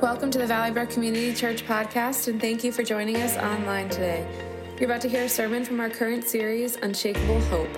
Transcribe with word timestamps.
Welcome 0.00 0.30
to 0.30 0.38
the 0.38 0.46
Valley 0.46 0.70
Brook 0.70 0.88
Community 0.88 1.34
Church 1.34 1.66
podcast, 1.66 2.28
and 2.28 2.40
thank 2.40 2.64
you 2.64 2.72
for 2.72 2.82
joining 2.82 3.16
us 3.16 3.36
online 3.36 3.90
today. 3.90 4.26
You're 4.78 4.88
about 4.88 5.02
to 5.02 5.10
hear 5.10 5.24
a 5.24 5.28
sermon 5.28 5.62
from 5.62 5.78
our 5.78 5.90
current 5.90 6.24
series, 6.24 6.76
Unshakable 6.76 7.38
Hope. 7.42 7.68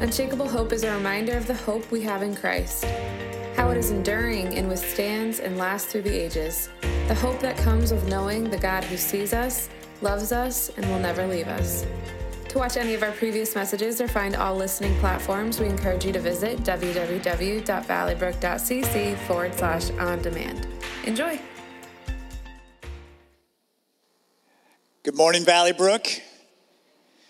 Unshakable 0.00 0.48
Hope 0.48 0.72
is 0.72 0.82
a 0.82 0.94
reminder 0.94 1.36
of 1.36 1.46
the 1.46 1.52
hope 1.52 1.90
we 1.90 2.00
have 2.00 2.22
in 2.22 2.34
Christ, 2.34 2.86
how 3.54 3.68
it 3.68 3.76
is 3.76 3.90
enduring 3.90 4.56
and 4.56 4.66
withstands 4.66 5.40
and 5.40 5.58
lasts 5.58 5.92
through 5.92 6.00
the 6.02 6.18
ages, 6.18 6.70
the 7.06 7.14
hope 7.14 7.38
that 7.40 7.58
comes 7.58 7.92
with 7.92 8.08
knowing 8.08 8.48
the 8.48 8.56
God 8.56 8.82
who 8.84 8.96
sees 8.96 9.34
us, 9.34 9.68
loves 10.00 10.32
us, 10.32 10.70
and 10.70 10.88
will 10.88 11.00
never 11.00 11.26
leave 11.26 11.48
us. 11.48 11.84
To 12.48 12.56
watch 12.56 12.78
any 12.78 12.94
of 12.94 13.02
our 13.02 13.12
previous 13.12 13.54
messages 13.54 14.00
or 14.00 14.08
find 14.08 14.34
all 14.34 14.56
listening 14.56 14.98
platforms, 15.00 15.60
we 15.60 15.66
encourage 15.66 16.06
you 16.06 16.14
to 16.14 16.20
visit 16.20 16.60
www.valleybrook.cc 16.60 19.16
forward 19.18 19.54
slash 19.54 19.90
on 19.90 20.22
demand. 20.22 20.66
Enjoy. 21.04 21.38
Good 25.08 25.16
morning, 25.16 25.42
Valley 25.42 25.72
Brook. 25.72 26.06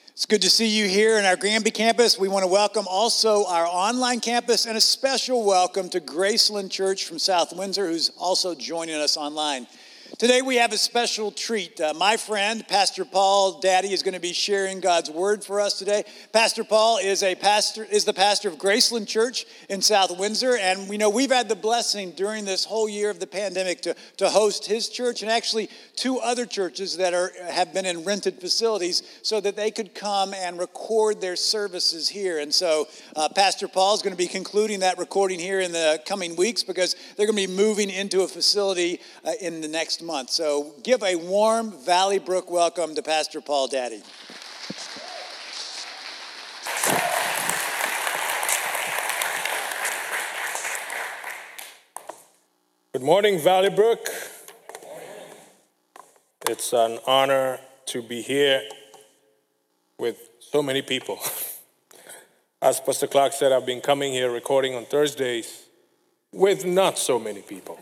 It's 0.09 0.27
good 0.27 0.43
to 0.43 0.51
see 0.51 0.67
you 0.67 0.89
here 0.89 1.17
in 1.17 1.25
our 1.25 1.37
Granby 1.37 1.71
campus. 1.71 2.19
We 2.19 2.27
want 2.27 2.43
to 2.43 2.49
welcome 2.49 2.87
also 2.89 3.47
our 3.47 3.67
online 3.67 4.19
campus 4.19 4.67
and 4.67 4.77
a 4.77 4.81
special 4.81 5.45
welcome 5.45 5.89
to 5.91 6.01
Graceland 6.01 6.73
Church 6.73 7.05
from 7.05 7.21
South 7.21 7.53
Windsor, 7.53 7.87
who's 7.87 8.11
also 8.19 8.57
joining 8.57 8.97
us 8.97 9.17
online. 9.17 9.69
Today 10.19 10.43
we 10.43 10.57
have 10.57 10.73
a 10.73 10.79
special 10.79 11.31
treat. 11.31 11.81
Uh, 11.81 11.95
my 11.95 12.17
friend, 12.17 12.67
Pastor 12.67 13.05
Paul 13.05 13.61
Daddy, 13.61 13.93
is 13.93 14.03
going 14.03 14.15
to 14.15 14.21
be 14.21 14.33
sharing 14.33 14.81
God's 14.81 15.09
word 15.09 15.45
for 15.45 15.61
us 15.61 15.79
today. 15.79 16.03
Pastor 16.33 16.65
Paul 16.65 16.99
is 16.99 17.23
a 17.23 17.37
pastor, 17.37 17.85
is 17.85 18.05
the 18.05 18.13
pastor 18.13 18.49
of 18.49 18.57
Graceland 18.57 19.07
Church 19.07 19.47
in 19.69 19.81
South 19.81 20.19
Windsor, 20.19 20.57
and 20.57 20.89
we 20.89 20.99
know 20.99 21.09
we've 21.09 21.31
had 21.31 21.49
the 21.49 21.55
blessing 21.55 22.11
during 22.11 22.45
this 22.45 22.65
whole 22.65 22.89
year 22.89 23.11
of 23.11 23.21
the 23.21 23.29
pandemic 23.29 23.81
to, 23.83 23.95
to 24.17 24.29
host 24.29 24.67
his 24.67 24.89
church 24.89 25.23
and 25.23 25.31
actually 25.31 25.71
two 25.95 26.19
other 26.19 26.47
churches 26.47 26.97
that 26.97 27.15
are 27.15 27.31
have 27.49 27.73
been 27.73 27.87
in 27.87 28.03
rented 28.03 28.41
facilities 28.41 29.05
so 29.23 29.41
that 29.41 29.55
they 29.55 29.71
could 29.71 29.95
come 29.95 30.35
and 30.35 30.59
record 30.59 31.21
their 31.21 31.37
services 31.37 32.09
here. 32.09 32.41
And 32.41 32.53
so 32.53 32.89
uh, 33.15 33.29
Pastor 33.29 33.69
Paul 33.69 33.95
is 33.95 34.03
going 34.03 34.15
to 34.15 34.19
be 34.19 34.27
concluding 34.27 34.81
that 34.81 34.99
recording 34.99 35.39
here 35.39 35.61
in 35.61 35.71
the 35.71 36.03
coming 36.07 36.35
weeks 36.35 36.65
because 36.65 36.97
they're 37.17 37.27
going 37.27 37.39
to 37.39 37.47
be 37.47 37.55
moving 37.55 37.89
into 37.89 38.23
a 38.23 38.29
facility 38.29 38.99
uh, 39.25 39.31
in 39.41 39.61
the 39.61 39.69
next 39.69 40.03
month. 40.09 40.31
So 40.31 40.73
give 40.83 41.03
a 41.03 41.17
warm 41.17 41.71
Valley 41.85 42.19
Brook 42.19 42.51
welcome 42.51 42.95
to 42.95 43.03
Pastor 43.03 43.43
Paul 43.43 43.69
Daddy. 43.69 44.03
Good 52.95 53.03
morning, 53.03 53.39
Valley 53.39 53.69
Brook. 53.69 54.09
It's 56.49 56.73
an 56.73 56.99
honor 57.07 57.61
to 57.89 58.01
be 58.01 58.23
here 58.23 58.63
with 59.99 60.17
so 60.41 60.63
many 60.63 60.81
people. 60.81 61.19
As 62.63 62.81
Pastor 62.81 63.09
Clark 63.09 63.35
said, 63.35 63.53
I've 63.53 63.67
been 63.67 63.83
coming 63.83 64.15
here 64.15 64.33
recording 64.33 64.75
on 64.75 64.87
Thursdays 64.87 65.67
with 66.33 66.65
not 66.65 66.97
so 66.97 67.19
many 67.19 67.43
people. 67.43 67.79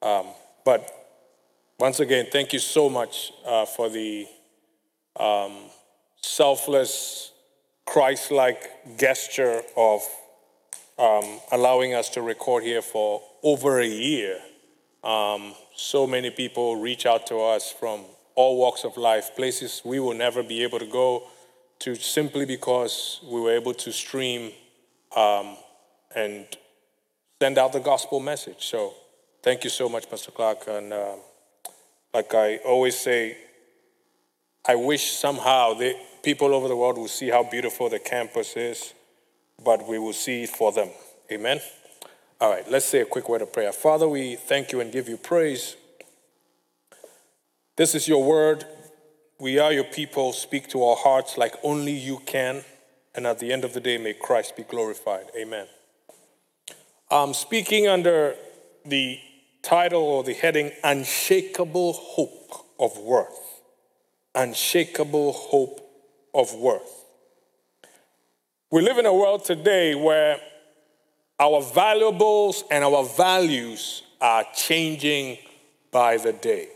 Um, 0.00 0.28
but 0.64 1.01
once 1.82 1.98
again, 1.98 2.28
thank 2.30 2.52
you 2.52 2.60
so 2.60 2.88
much 2.88 3.32
uh, 3.44 3.66
for 3.66 3.88
the 3.88 4.24
um, 5.18 5.52
selfless, 6.20 7.32
Christ 7.84 8.30
like 8.30 8.70
gesture 8.96 9.62
of 9.76 10.00
um, 10.96 11.40
allowing 11.50 11.92
us 11.92 12.08
to 12.10 12.22
record 12.22 12.62
here 12.62 12.82
for 12.82 13.20
over 13.42 13.80
a 13.80 13.86
year. 13.86 14.38
Um, 15.02 15.56
so 15.74 16.06
many 16.06 16.30
people 16.30 16.76
reach 16.76 17.04
out 17.04 17.26
to 17.26 17.38
us 17.38 17.72
from 17.72 18.04
all 18.36 18.58
walks 18.58 18.84
of 18.84 18.96
life, 18.96 19.34
places 19.34 19.82
we 19.84 19.98
will 19.98 20.14
never 20.14 20.44
be 20.44 20.62
able 20.62 20.78
to 20.78 20.86
go 20.86 21.24
to 21.80 21.96
simply 21.96 22.46
because 22.46 23.18
we 23.24 23.40
were 23.40 23.56
able 23.56 23.74
to 23.74 23.92
stream 23.92 24.52
um, 25.16 25.56
and 26.14 26.46
send 27.40 27.58
out 27.58 27.72
the 27.72 27.80
gospel 27.80 28.20
message. 28.20 28.66
So 28.66 28.94
thank 29.42 29.64
you 29.64 29.70
so 29.70 29.88
much, 29.88 30.08
Pastor 30.08 30.30
Clark. 30.30 30.68
And 30.68 30.92
uh, 30.92 31.16
like 32.14 32.34
I 32.34 32.56
always 32.58 32.96
say, 32.96 33.36
I 34.66 34.76
wish 34.76 35.12
somehow 35.12 35.74
the 35.74 35.96
people 36.22 36.54
over 36.54 36.68
the 36.68 36.76
world 36.76 36.98
will 36.98 37.08
see 37.08 37.28
how 37.28 37.42
beautiful 37.42 37.88
the 37.88 37.98
campus 37.98 38.56
is, 38.56 38.94
but 39.64 39.88
we 39.88 39.98
will 39.98 40.12
see 40.12 40.44
it 40.44 40.50
for 40.50 40.72
them. 40.72 40.90
Amen. 41.30 41.60
All 42.40 42.50
right, 42.50 42.68
let's 42.70 42.86
say 42.86 43.00
a 43.00 43.04
quick 43.04 43.28
word 43.28 43.42
of 43.42 43.52
prayer. 43.52 43.72
Father, 43.72 44.08
we 44.08 44.36
thank 44.36 44.72
you 44.72 44.80
and 44.80 44.92
give 44.92 45.08
you 45.08 45.16
praise. 45.16 45.76
This 47.76 47.94
is 47.94 48.06
your 48.06 48.22
word. 48.22 48.64
We 49.40 49.58
are 49.58 49.72
your 49.72 49.84
people. 49.84 50.32
Speak 50.32 50.68
to 50.68 50.84
our 50.84 50.96
hearts 50.96 51.38
like 51.38 51.54
only 51.62 51.92
you 51.92 52.18
can. 52.26 52.64
And 53.14 53.26
at 53.26 53.38
the 53.38 53.52
end 53.52 53.64
of 53.64 53.74
the 53.74 53.80
day, 53.80 53.98
may 53.98 54.14
Christ 54.14 54.56
be 54.56 54.62
glorified. 54.62 55.26
Amen. 55.36 55.66
I'm 57.10 57.34
speaking 57.34 57.88
under 57.88 58.36
the 58.84 59.18
title 59.62 60.02
or 60.02 60.24
the 60.24 60.34
heading 60.34 60.72
Unshakable 60.82 61.92
Hope 61.92 62.66
of 62.78 62.98
Worth. 62.98 63.62
Unshakable 64.34 65.32
Hope 65.32 65.80
of 66.34 66.52
Worth. 66.54 67.04
We 68.70 68.82
live 68.82 68.98
in 68.98 69.06
a 69.06 69.14
world 69.14 69.44
today 69.44 69.94
where 69.94 70.38
our 71.38 71.62
valuables 71.62 72.64
and 72.70 72.82
our 72.82 73.04
values 73.04 74.02
are 74.20 74.44
changing 74.54 75.38
by 75.90 76.16
the 76.16 76.32
day. 76.32 76.68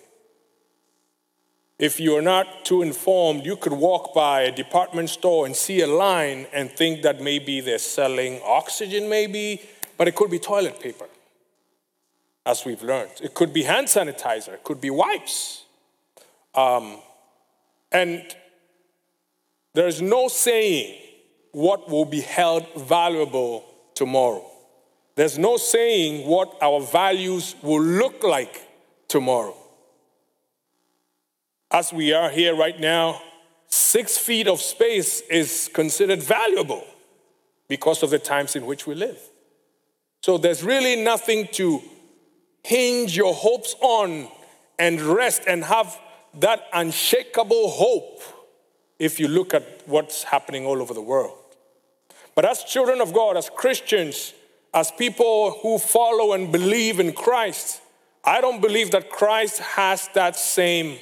If 1.78 2.00
you're 2.00 2.22
not 2.22 2.64
too 2.64 2.82
informed, 2.82 3.44
you 3.44 3.56
could 3.56 3.72
walk 3.72 4.14
by 4.14 4.42
a 4.42 4.52
department 4.52 5.10
store 5.10 5.44
and 5.44 5.54
see 5.54 5.80
a 5.80 5.86
line 5.86 6.46
and 6.52 6.70
think 6.70 7.02
that 7.02 7.20
maybe 7.20 7.60
they're 7.60 7.78
selling 7.78 8.40
oxygen, 8.44 9.08
maybe, 9.08 9.60
but 9.98 10.08
it 10.08 10.14
could 10.14 10.30
be 10.30 10.38
toilet 10.38 10.80
paper 10.80 11.06
as 12.46 12.64
we've 12.64 12.82
learned. 12.82 13.10
It 13.20 13.34
could 13.34 13.52
be 13.52 13.64
hand 13.64 13.88
sanitizer, 13.88 14.54
it 14.54 14.64
could 14.64 14.80
be 14.80 14.90
wipes. 14.90 15.64
Um, 16.54 16.98
and 17.92 18.24
there's 19.74 20.00
no 20.00 20.28
saying 20.28 20.98
what 21.52 21.90
will 21.90 22.04
be 22.04 22.20
held 22.20 22.66
valuable 22.76 23.64
tomorrow. 23.94 24.48
There's 25.16 25.38
no 25.38 25.56
saying 25.56 26.26
what 26.26 26.56
our 26.62 26.80
values 26.80 27.56
will 27.62 27.82
look 27.82 28.22
like 28.22 28.62
tomorrow. 29.08 29.56
As 31.70 31.92
we 31.92 32.12
are 32.12 32.30
here 32.30 32.54
right 32.54 32.78
now, 32.78 33.20
six 33.66 34.16
feet 34.16 34.46
of 34.46 34.60
space 34.60 35.20
is 35.22 35.68
considered 35.74 36.22
valuable 36.22 36.84
because 37.68 38.02
of 38.02 38.10
the 38.10 38.18
times 38.18 38.54
in 38.54 38.66
which 38.66 38.86
we 38.86 38.94
live. 38.94 39.18
So 40.22 40.38
there's 40.38 40.62
really 40.62 41.02
nothing 41.02 41.48
to 41.52 41.82
hinge 42.66 43.16
your 43.16 43.32
hopes 43.32 43.76
on 43.80 44.26
and 44.76 45.00
rest 45.00 45.42
and 45.46 45.64
have 45.64 45.96
that 46.34 46.64
unshakable 46.72 47.70
hope 47.70 48.20
if 48.98 49.20
you 49.20 49.28
look 49.28 49.54
at 49.54 49.82
what's 49.86 50.24
happening 50.24 50.66
all 50.66 50.82
over 50.82 50.92
the 50.92 51.00
world. 51.00 51.38
But 52.34 52.44
as 52.44 52.64
children 52.64 53.00
of 53.00 53.14
God, 53.14 53.36
as 53.36 53.48
Christians, 53.50 54.34
as 54.74 54.90
people 54.90 55.52
who 55.62 55.78
follow 55.78 56.32
and 56.32 56.50
believe 56.50 56.98
in 56.98 57.12
Christ, 57.12 57.80
I 58.24 58.40
don't 58.40 58.60
believe 58.60 58.90
that 58.90 59.10
Christ 59.10 59.60
has 59.60 60.08
that 60.14 60.34
same 60.34 60.98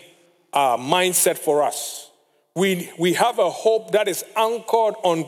uh, 0.53 0.77
mindset 0.77 1.39
for 1.39 1.63
us. 1.63 2.11
We, 2.55 2.93
we 2.99 3.15
have 3.15 3.39
a 3.39 3.49
hope 3.49 3.93
that 3.93 4.07
is 4.07 4.23
anchored 4.37 4.97
on, 5.03 5.27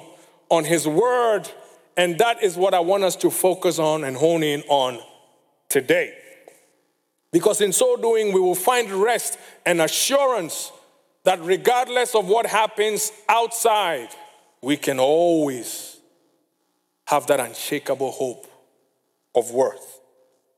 on 0.51 0.65
His 0.65 0.87
Word, 0.87 1.49
and 1.97 2.19
that 2.19 2.43
is 2.43 2.57
what 2.57 2.75
I 2.75 2.81
want 2.81 3.05
us 3.05 3.17
to 3.17 3.31
focus 3.31 3.79
on 3.79 4.05
and 4.05 4.19
hone 4.19 4.43
in 4.43 4.63
on 4.69 5.01
today. 5.71 6.15
Because 7.37 7.61
in 7.61 7.71
so 7.71 7.99
doing, 7.99 8.33
we 8.33 8.41
will 8.41 8.55
find 8.55 8.91
rest 8.91 9.39
and 9.67 9.83
assurance 9.83 10.73
that 11.25 11.39
regardless 11.43 12.15
of 12.15 12.29
what 12.29 12.47
happens 12.47 13.13
outside, 13.29 14.09
we 14.63 14.79
can 14.79 14.99
always 14.99 16.01
have 17.05 17.27
that 17.27 17.39
unshakable 17.39 18.11
hope 18.11 18.47
of 19.35 19.51
worth. 19.51 20.01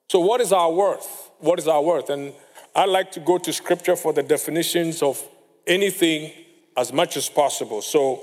So, 0.08 0.20
what 0.20 0.40
is 0.40 0.52
our 0.52 0.70
worth? 0.70 1.32
What 1.40 1.58
is 1.58 1.66
our 1.66 1.82
worth? 1.82 2.10
And 2.10 2.32
I 2.76 2.84
like 2.84 3.10
to 3.10 3.18
go 3.18 3.38
to 3.38 3.52
scripture 3.52 3.96
for 3.96 4.12
the 4.12 4.22
definitions 4.22 5.02
of 5.02 5.20
anything 5.66 6.30
as 6.76 6.92
much 6.92 7.16
as 7.16 7.28
possible. 7.28 7.82
So, 7.82 8.22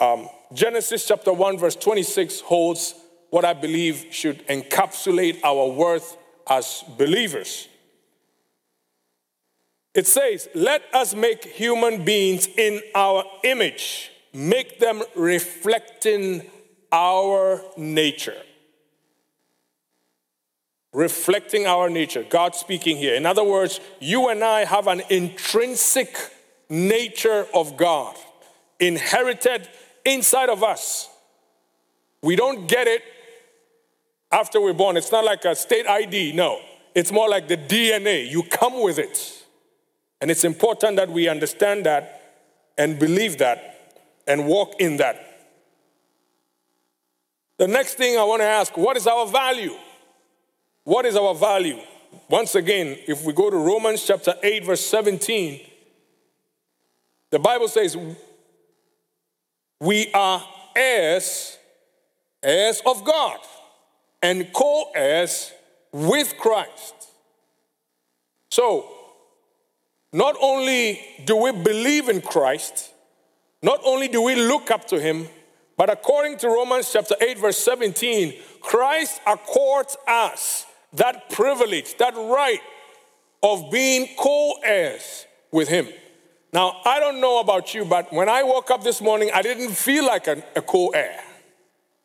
um, 0.00 0.28
Genesis 0.52 1.06
chapter 1.06 1.32
1, 1.32 1.58
verse 1.58 1.76
26 1.76 2.40
holds 2.40 2.96
what 3.30 3.44
I 3.44 3.52
believe 3.52 4.06
should 4.10 4.44
encapsulate 4.48 5.44
our 5.44 5.68
worth 5.68 6.16
as 6.50 6.82
believers. 6.98 7.68
It 9.94 10.06
says, 10.06 10.48
Let 10.54 10.82
us 10.92 11.14
make 11.14 11.44
human 11.44 12.04
beings 12.04 12.46
in 12.46 12.80
our 12.94 13.24
image, 13.44 14.10
make 14.32 14.78
them 14.80 15.02
reflecting 15.14 16.42
our 16.92 17.60
nature. 17.76 18.40
reflecting 20.94 21.66
our 21.66 21.90
nature. 21.90 22.22
God 22.22 22.54
speaking 22.54 22.96
here. 22.96 23.14
In 23.16 23.26
other 23.26 23.44
words, 23.44 23.80
you 24.00 24.28
and 24.28 24.42
I 24.42 24.64
have 24.64 24.86
an 24.86 25.02
intrinsic 25.10 26.16
nature 26.68 27.46
of 27.52 27.76
God 27.76 28.16
inherited 28.78 29.68
inside 30.04 30.48
of 30.48 30.62
us. 30.62 31.08
We 32.22 32.36
don't 32.36 32.68
get 32.68 32.86
it 32.86 33.02
after 34.30 34.60
we're 34.60 34.72
born. 34.72 34.96
It's 34.96 35.12
not 35.12 35.24
like 35.24 35.44
a 35.44 35.54
state 35.54 35.86
ID, 35.86 36.32
no. 36.32 36.60
It's 36.94 37.10
more 37.10 37.28
like 37.28 37.48
the 37.48 37.56
DNA. 37.56 38.30
You 38.30 38.44
come 38.44 38.80
with 38.80 38.98
it. 38.98 39.43
And 40.24 40.30
it's 40.30 40.44
important 40.44 40.96
that 40.96 41.10
we 41.10 41.28
understand 41.28 41.84
that 41.84 42.22
and 42.78 42.98
believe 42.98 43.36
that 43.40 44.00
and 44.26 44.46
walk 44.46 44.80
in 44.80 44.96
that. 44.96 45.20
The 47.58 47.68
next 47.68 47.96
thing 47.96 48.16
I 48.16 48.24
want 48.24 48.40
to 48.40 48.46
ask 48.46 48.74
what 48.74 48.96
is 48.96 49.06
our 49.06 49.26
value? 49.26 49.74
What 50.84 51.04
is 51.04 51.14
our 51.14 51.34
value? 51.34 51.78
Once 52.30 52.54
again, 52.54 52.96
if 53.06 53.22
we 53.22 53.34
go 53.34 53.50
to 53.50 53.56
Romans 53.58 54.02
chapter 54.06 54.32
8, 54.42 54.64
verse 54.64 54.80
17, 54.86 55.60
the 57.28 57.38
Bible 57.38 57.68
says, 57.68 57.94
We 59.78 60.10
are 60.14 60.42
heirs, 60.74 61.58
heirs 62.42 62.80
of 62.86 63.04
God, 63.04 63.40
and 64.22 64.50
co 64.54 64.90
heirs 64.94 65.52
with 65.92 66.38
Christ. 66.38 66.94
So, 68.50 68.93
not 70.14 70.36
only 70.40 71.00
do 71.24 71.34
we 71.34 71.50
believe 71.50 72.08
in 72.08 72.20
Christ, 72.20 72.92
not 73.62 73.80
only 73.84 74.06
do 74.06 74.22
we 74.22 74.36
look 74.36 74.70
up 74.70 74.86
to 74.88 75.00
him, 75.00 75.26
but 75.76 75.90
according 75.90 76.38
to 76.38 76.48
Romans 76.48 76.88
chapter 76.92 77.16
8, 77.20 77.36
verse 77.38 77.58
17, 77.58 78.32
Christ 78.60 79.20
accords 79.26 79.96
us 80.06 80.66
that 80.92 81.30
privilege, 81.30 81.96
that 81.96 82.14
right 82.14 82.60
of 83.42 83.72
being 83.72 84.08
co 84.16 84.54
heirs 84.62 85.26
with 85.50 85.66
him. 85.66 85.88
Now, 86.52 86.80
I 86.84 87.00
don't 87.00 87.20
know 87.20 87.40
about 87.40 87.74
you, 87.74 87.84
but 87.84 88.12
when 88.12 88.28
I 88.28 88.44
woke 88.44 88.70
up 88.70 88.84
this 88.84 89.00
morning, 89.00 89.32
I 89.34 89.42
didn't 89.42 89.72
feel 89.72 90.06
like 90.06 90.28
a, 90.28 90.44
a 90.54 90.62
co 90.62 90.90
heir, 90.90 91.24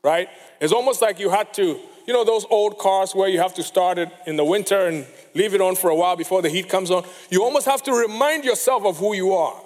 right? 0.03 0.29
It's 0.59 0.73
almost 0.73 1.03
like 1.03 1.19
you 1.19 1.29
had 1.29 1.53
to, 1.53 1.79
you 2.09 2.13
know, 2.13 2.25
those 2.25 2.47
old 2.49 2.79
cars 2.79 3.13
where 3.13 3.29
you 3.29 3.37
have 3.37 3.53
to 3.53 3.61
start 3.61 3.99
it 3.99 4.09
in 4.25 4.35
the 4.35 4.43
winter 4.43 4.87
and 4.87 5.05
leave 5.35 5.53
it 5.53 5.61
on 5.61 5.75
for 5.75 5.91
a 5.91 5.95
while 5.95 6.15
before 6.15 6.41
the 6.41 6.49
heat 6.49 6.67
comes 6.67 6.89
on. 6.89 7.05
You 7.29 7.43
almost 7.43 7.67
have 7.67 7.83
to 7.83 7.93
remind 7.93 8.43
yourself 8.43 8.83
of 8.83 8.97
who 8.97 9.13
you 9.13 9.33
are. 9.33 9.61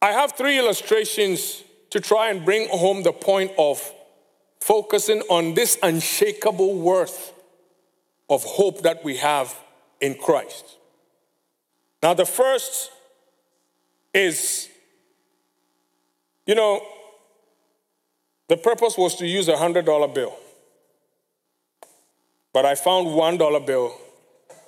I 0.00 0.12
have 0.12 0.34
three 0.34 0.56
illustrations 0.56 1.64
to 1.90 1.98
try 1.98 2.30
and 2.30 2.44
bring 2.44 2.68
home 2.68 3.02
the 3.02 3.12
point 3.12 3.50
of 3.58 3.92
focusing 4.60 5.22
on 5.22 5.54
this 5.54 5.80
unshakable 5.82 6.78
worth 6.78 7.32
of 8.30 8.44
hope 8.44 8.82
that 8.82 9.02
we 9.02 9.16
have 9.16 9.52
in 10.00 10.14
Christ. 10.14 10.76
Now, 12.04 12.14
the 12.14 12.24
first 12.24 12.92
is, 14.14 14.68
you 16.46 16.54
know, 16.54 16.86
the 18.48 18.56
purpose 18.56 18.98
was 18.98 19.14
to 19.16 19.26
use 19.26 19.48
a 19.48 19.54
$100 19.54 20.14
bill. 20.14 20.34
But 22.52 22.66
I 22.66 22.74
found 22.74 23.08
$1 23.08 23.66
bill 23.66 23.94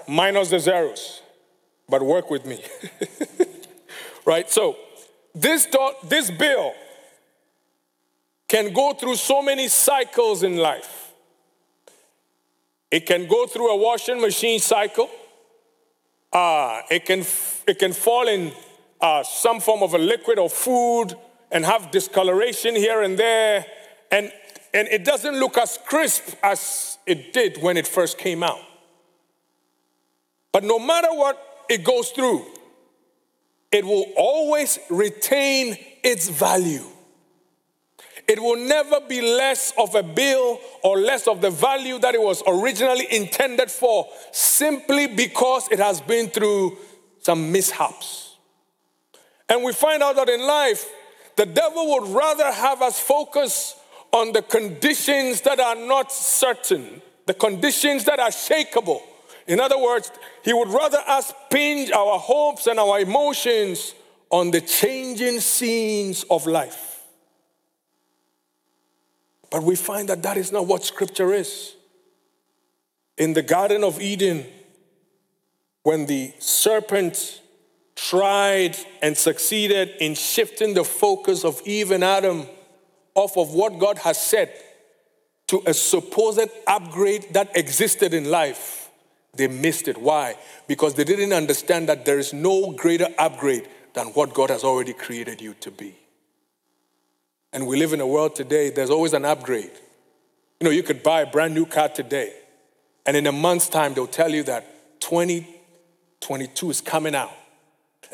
minus 0.09 0.50
the 0.50 0.59
zeros, 0.59 1.23
but 1.88 2.03
work 2.03 2.31
with 2.31 2.47
me. 2.47 2.62
right? 4.25 4.50
So, 4.50 4.76
this, 5.35 5.67
do- 5.67 5.94
this 6.05 6.31
bill 6.31 6.73
can 8.49 8.73
go 8.73 8.93
through 8.93 9.17
so 9.17 9.43
many 9.43 9.69
cycles 9.69 10.43
in 10.43 10.56
life. 10.56 11.12
It 12.91 13.06
can 13.06 13.27
go 13.27 13.47
through 13.47 13.70
a 13.70 13.77
washing 13.77 14.20
machine 14.20 14.61
cycle. 14.61 15.11
Uh, 16.32 16.82
it, 16.91 17.05
can, 17.05 17.25
it 17.67 17.79
can 17.79 17.93
fall 17.93 18.29
in 18.29 18.53
uh, 19.00 19.23
some 19.25 19.61
form 19.61 19.82
of 19.82 19.94
a 19.94 19.99
liquid 19.99 20.38
or 20.38 20.49
food 20.49 21.15
and 21.55 21.65
have 21.65 21.93
discoloration 21.93 22.75
here 22.75 23.01
and 23.03 23.17
there. 23.17 23.65
And, 24.11 24.31
and 24.75 24.89
it 24.89 25.05
doesn't 25.05 25.39
look 25.39 25.56
as 25.56 25.79
crisp 25.87 26.35
as 26.43 26.99
it 27.06 27.33
did 27.33 27.62
when 27.62 27.77
it 27.77 27.87
first 27.87 28.19
came 28.19 28.43
out. 28.43 28.61
But 30.53 30.65
no 30.65 30.79
matter 30.79 31.09
what 31.11 31.65
it 31.71 31.85
goes 31.85 32.11
through, 32.11 32.45
it 33.71 33.85
will 33.85 34.06
always 34.17 34.79
retain 34.91 35.77
its 36.03 36.29
value. 36.29 36.85
It 38.27 38.41
will 38.41 38.56
never 38.56 39.01
be 39.01 39.21
less 39.21 39.73
of 39.79 39.95
a 39.95 40.03
bill 40.03 40.59
or 40.83 40.99
less 40.99 41.29
of 41.29 41.41
the 41.41 41.51
value 41.51 41.99
that 42.01 42.15
it 42.15 42.21
was 42.21 42.43
originally 42.47 43.06
intended 43.12 43.71
for, 43.71 44.09
simply 44.33 45.06
because 45.06 45.69
it 45.71 45.79
has 45.79 46.01
been 46.01 46.29
through 46.31 46.79
some 47.21 47.53
mishaps. 47.53 48.37
And 49.49 49.62
we 49.62 49.73
find 49.73 50.03
out 50.03 50.17
that 50.17 50.29
in 50.29 50.41
life, 50.41 50.89
the 51.36 51.46
devil 51.46 51.94
would 51.94 52.08
rather 52.08 52.50
have 52.50 52.82
us 52.82 52.98
focus 52.98 53.76
on 54.12 54.32
the 54.32 54.42
conditions 54.42 55.40
that 55.42 55.58
are 55.58 55.75
not 55.75 56.12
certain, 56.12 57.02
the 57.26 57.34
conditions 57.34 58.04
that 58.04 58.20
are 58.20 58.31
shakable. 58.31 59.00
In 59.46 59.60
other 59.60 59.78
words, 59.78 60.10
he 60.42 60.52
would 60.52 60.69
rather 60.69 60.98
us 61.06 61.32
pinch 61.50 61.90
our 61.90 62.19
hopes 62.19 62.66
and 62.66 62.78
our 62.78 63.00
emotions 63.00 63.94
on 64.31 64.50
the 64.50 64.60
changing 64.60 65.40
scenes 65.40 66.25
of 66.31 66.46
life. 66.46 67.02
But 69.50 69.62
we 69.62 69.76
find 69.76 70.08
that 70.08 70.22
that 70.22 70.36
is 70.36 70.50
not 70.50 70.66
what 70.66 70.84
Scripture 70.84 71.32
is. 71.32 71.75
In 73.16 73.34
the 73.34 73.42
Garden 73.42 73.84
of 73.84 74.00
Eden, 74.00 74.46
when 75.82 76.06
the 76.06 76.32
serpent 76.38 77.40
tried 77.96 78.76
and 79.02 79.17
succeeded 79.17 79.94
in 80.00 80.14
shifting 80.14 80.75
the 80.75 80.85
focus 80.85 81.44
of 81.44 81.61
Eve 81.64 81.91
and 81.91 82.02
Adam 82.02 82.46
off 83.14 83.37
of 83.37 83.55
what 83.55 83.79
God 83.79 83.99
has 83.99 84.20
said 84.20 84.52
to 85.46 85.62
a 85.67 85.75
supposed 85.75 86.49
upgrade 86.67 87.26
that 87.32 87.56
existed 87.56 88.14
in 88.14 88.31
life, 88.31 88.91
they 89.35 89.46
missed 89.46 89.88
it. 89.88 89.99
Why? 89.99 90.37
Because 90.67 90.94
they 90.94 91.05
didn't 91.05 91.32
understand 91.32 91.88
that 91.88 92.05
there 92.05 92.19
is 92.19 92.32
no 92.32 92.73
greater 92.73 93.08
upgrade 93.19 93.69
than 93.93 94.08
what 94.08 94.35
God 94.35 94.50
has 94.50 94.64
already 94.64 94.93
created 94.93 95.41
you 95.41 95.55
to 95.61 95.70
be. 95.70 95.94
And 97.52 97.67
we 97.67 97.76
live 97.76 97.93
in 97.93 98.00
a 98.00 98.06
world 98.06 98.35
today, 98.35 98.70
there's 98.70 98.91
always 98.91 99.12
an 99.12 99.25
upgrade. 99.25 99.70
You 100.60 100.65
know, 100.65 100.70
you 100.70 100.82
could 100.82 101.03
buy 101.03 101.22
a 101.22 101.31
brand 101.31 101.55
new 101.55 101.67
car 101.67 101.89
today, 101.89 102.32
and 103.06 103.17
in 103.17 103.27
a 103.27 103.32
month's 103.32 103.69
time, 103.69 103.94
they'll 103.94 104.06
tell 104.06 104.31
you 104.31 104.43
that 104.44 105.01
2022 105.01 106.70
is 106.70 106.81
coming 106.81 107.15
out. 107.15 107.31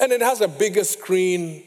And 0.01 0.13
it 0.13 0.23
has 0.23 0.41
a 0.41 0.49
bigger 0.49 0.83
screen 0.83 1.63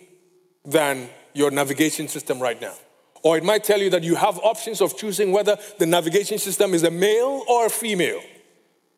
than 0.65 1.09
your 1.33 1.51
navigation 1.51 2.07
system 2.07 2.41
right 2.41 2.59
now. 2.59 2.73
Or 3.21 3.37
it 3.37 3.43
might 3.43 3.63
tell 3.63 3.79
you 3.79 3.89
that 3.91 4.03
you 4.03 4.15
have 4.15 4.37
options 4.39 4.81
of 4.81 4.97
choosing 4.97 5.31
whether 5.31 5.57
the 5.77 5.85
navigation 5.85 6.39
system 6.39 6.73
is 6.73 6.83
a 6.83 6.91
male 6.91 7.43
or 7.47 7.67
a 7.67 7.69
female. 7.69 8.21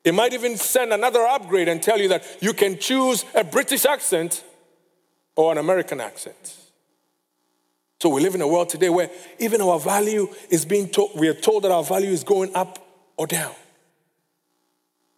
It 0.03 0.13
might 0.13 0.33
even 0.33 0.57
send 0.57 0.93
another 0.93 1.21
upgrade 1.21 1.67
and 1.67 1.81
tell 1.81 1.99
you 1.99 2.07
that 2.09 2.23
you 2.41 2.53
can 2.53 2.79
choose 2.79 3.25
a 3.35 3.43
British 3.43 3.85
accent 3.85 4.43
or 5.35 5.51
an 5.51 5.57
American 5.57 5.99
accent. 5.99 6.57
So 8.01 8.09
we 8.09 8.21
live 8.21 8.35
in 8.35 8.41
a 8.41 8.47
world 8.47 8.69
today 8.69 8.89
where 8.89 9.09
even 9.39 9.61
our 9.61 9.79
value 9.79 10.27
is 10.49 10.65
being 10.65 10.89
told, 10.89 11.19
we 11.19 11.27
are 11.27 11.33
told 11.33 11.63
that 11.63 11.71
our 11.71 11.83
value 11.83 12.11
is 12.11 12.23
going 12.23 12.55
up 12.55 12.79
or 13.17 13.27
down. 13.27 13.53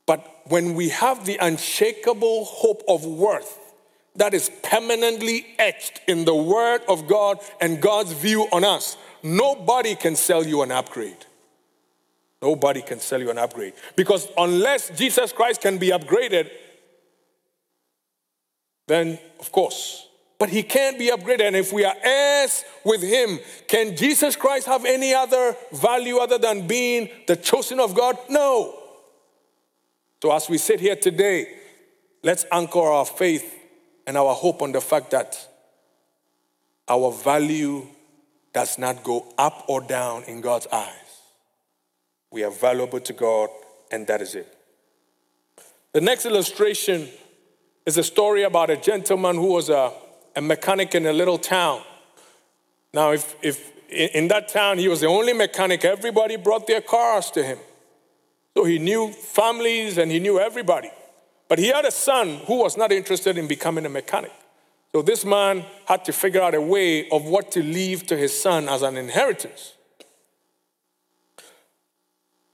But 0.05 0.25
when 0.45 0.73
we 0.73 0.89
have 0.89 1.25
the 1.25 1.37
unshakable 1.37 2.45
hope 2.45 2.83
of 2.87 3.05
worth 3.05 3.66
that 4.17 4.33
is 4.33 4.51
permanently 4.63 5.45
etched 5.57 6.01
in 6.07 6.25
the 6.25 6.35
Word 6.35 6.81
of 6.87 7.07
God 7.07 7.39
and 7.61 7.81
God's 7.81 8.11
view 8.11 8.47
on 8.51 8.63
us, 8.63 8.97
nobody 9.23 9.95
can 9.95 10.15
sell 10.15 10.45
you 10.45 10.61
an 10.61 10.71
upgrade. 10.71 11.25
Nobody 12.41 12.81
can 12.81 12.99
sell 12.99 13.19
you 13.19 13.31
an 13.31 13.37
upgrade. 13.37 13.73
Because 13.95 14.27
unless 14.37 14.89
Jesus 14.89 15.31
Christ 15.31 15.61
can 15.61 15.77
be 15.77 15.89
upgraded, 15.89 16.49
then 18.87 19.17
of 19.39 19.51
course 19.51 20.07
but 20.39 20.49
he 20.49 20.63
can't 20.63 20.99
be 20.99 21.09
upgraded. 21.09 21.47
And 21.47 21.55
if 21.55 21.73
we 21.73 21.83
are 21.83 21.95
heirs 22.03 22.63
with 22.83 23.01
him, 23.01 23.39
can 23.67 23.95
Jesus 23.95 24.35
Christ 24.35 24.67
have 24.67 24.85
any 24.85 25.13
other 25.13 25.55
value 25.71 26.17
other 26.17 26.37
than 26.37 26.67
being 26.67 27.09
the 27.25 27.35
chosen 27.35 27.79
of 27.79 27.95
God? 27.95 28.17
No. 28.29 28.77
So 30.21 30.31
as 30.31 30.49
we 30.49 30.57
sit 30.57 30.79
here 30.79 30.95
today, 30.95 31.47
let's 32.23 32.45
anchor 32.51 32.79
our 32.79 33.05
faith 33.05 33.56
and 34.07 34.17
our 34.17 34.33
hope 34.33 34.63
on 34.63 34.71
the 34.71 34.81
fact 34.81 35.11
that 35.11 35.47
our 36.87 37.11
value 37.11 37.85
does 38.53 38.79
not 38.79 39.03
go 39.03 39.31
up 39.37 39.65
or 39.67 39.81
down 39.81 40.23
in 40.23 40.41
God's 40.41 40.65
eyes. 40.73 41.21
We 42.31 42.43
are 42.43 42.49
valuable 42.51 43.01
to 43.01 43.13
God, 43.13 43.49
and 43.91 44.07
that 44.07 44.21
is 44.21 44.33
it. 44.33 44.57
The 45.93 46.01
next 46.01 46.25
illustration 46.25 47.07
is 47.85 47.97
a 47.97 48.03
story 48.03 48.41
about 48.41 48.71
a 48.71 48.77
gentleman 48.77 49.35
who 49.35 49.53
was 49.53 49.69
a 49.69 49.93
a 50.37 50.41
mechanic 50.41 50.93
in 50.93 51.07
a 51.07 51.13
little 51.13 51.39
town. 51.39 51.81
Now, 52.93 53.11
if, 53.11 53.35
if 53.41 53.71
in 53.89 54.27
that 54.27 54.47
town, 54.47 54.77
he 54.77 54.87
was 54.87 55.01
the 55.01 55.07
only 55.07 55.33
mechanic. 55.33 55.83
Everybody 55.83 56.35
brought 56.35 56.67
their 56.67 56.79
cars 56.79 57.31
to 57.31 57.43
him. 57.43 57.57
So 58.55 58.63
he 58.63 58.77
knew 58.77 59.11
families 59.11 59.97
and 59.97 60.11
he 60.11 60.19
knew 60.19 60.39
everybody. 60.39 60.91
But 61.47 61.59
he 61.59 61.67
had 61.67 61.85
a 61.85 61.91
son 61.91 62.41
who 62.45 62.57
was 62.57 62.77
not 62.77 62.91
interested 62.91 63.37
in 63.37 63.47
becoming 63.47 63.85
a 63.85 63.89
mechanic. 63.89 64.33
So 64.91 65.01
this 65.01 65.25
man 65.25 65.65
had 65.85 66.05
to 66.05 66.13
figure 66.13 66.41
out 66.41 66.55
a 66.55 66.61
way 66.61 67.09
of 67.09 67.25
what 67.25 67.51
to 67.53 67.63
leave 67.63 68.05
to 68.07 68.17
his 68.17 68.37
son 68.37 68.67
as 68.67 68.81
an 68.81 68.97
inheritance. 68.97 69.73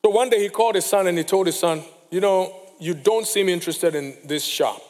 So 0.04 0.12
one 0.12 0.30
day 0.30 0.42
he 0.42 0.50
called 0.50 0.76
his 0.76 0.86
son 0.86 1.08
and 1.08 1.18
he 1.18 1.24
told 1.24 1.46
his 1.48 1.58
son, 1.58 1.84
You 2.12 2.20
know, 2.20 2.54
you 2.80 2.94
don't 2.94 3.26
seem 3.26 3.48
interested 3.48 3.96
in 3.96 4.18
this 4.26 4.44
shop. 4.44 4.82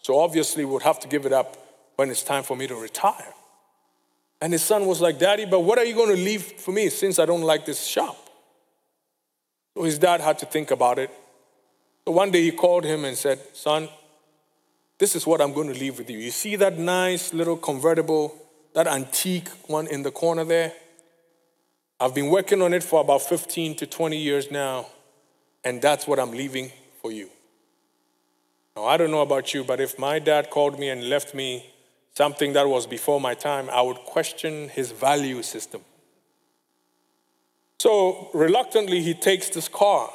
So 0.00 0.18
obviously, 0.18 0.64
we'll 0.64 0.80
have 0.80 0.98
to 1.00 1.08
give 1.08 1.26
it 1.26 1.32
up 1.32 1.56
when 1.96 2.10
it's 2.10 2.22
time 2.22 2.42
for 2.42 2.56
me 2.56 2.66
to 2.66 2.74
retire. 2.74 3.34
And 4.40 4.52
his 4.52 4.62
son 4.62 4.86
was 4.86 5.00
like, 5.00 5.18
Daddy, 5.18 5.44
but 5.44 5.60
what 5.60 5.78
are 5.78 5.84
you 5.84 5.94
going 5.94 6.16
to 6.16 6.20
leave 6.20 6.42
for 6.42 6.72
me 6.72 6.88
since 6.88 7.18
I 7.20 7.26
don't 7.26 7.42
like 7.42 7.64
this 7.64 7.84
shop? 7.84 8.16
So 9.76 9.84
his 9.84 9.98
dad 9.98 10.20
had 10.20 10.38
to 10.40 10.46
think 10.46 10.70
about 10.70 10.98
it. 10.98 11.10
So 12.04 12.12
one 12.12 12.30
day 12.30 12.42
he 12.42 12.50
called 12.50 12.84
him 12.84 13.04
and 13.04 13.16
said, 13.16 13.38
Son, 13.52 13.88
this 14.98 15.14
is 15.14 15.26
what 15.26 15.40
I'm 15.40 15.52
going 15.52 15.72
to 15.72 15.78
leave 15.78 15.98
with 15.98 16.10
you. 16.10 16.18
You 16.18 16.30
see 16.30 16.56
that 16.56 16.78
nice 16.78 17.32
little 17.32 17.56
convertible, 17.56 18.36
that 18.74 18.86
antique 18.86 19.48
one 19.66 19.86
in 19.86 20.02
the 20.02 20.10
corner 20.10 20.44
there? 20.44 20.72
I've 22.00 22.14
been 22.14 22.30
working 22.30 22.60
on 22.62 22.74
it 22.74 22.82
for 22.82 23.00
about 23.00 23.22
15 23.22 23.76
to 23.76 23.86
20 23.86 24.16
years 24.16 24.50
now, 24.50 24.86
and 25.64 25.80
that's 25.80 26.06
what 26.06 26.18
I'm 26.18 26.32
leaving 26.32 26.72
for 27.00 27.12
you. 27.12 27.30
Now, 28.76 28.86
I 28.86 28.96
don't 28.96 29.12
know 29.12 29.20
about 29.20 29.54
you, 29.54 29.62
but 29.62 29.80
if 29.80 29.98
my 29.98 30.18
dad 30.18 30.50
called 30.50 30.80
me 30.80 30.88
and 30.88 31.08
left 31.08 31.34
me 31.34 31.70
something 32.14 32.54
that 32.54 32.68
was 32.68 32.86
before 32.86 33.20
my 33.20 33.34
time, 33.34 33.70
I 33.70 33.82
would 33.82 33.98
question 33.98 34.68
his 34.70 34.90
value 34.90 35.42
system. 35.42 35.82
So, 37.78 38.30
reluctantly, 38.34 39.02
he 39.02 39.14
takes 39.14 39.48
this 39.48 39.68
car 39.68 40.10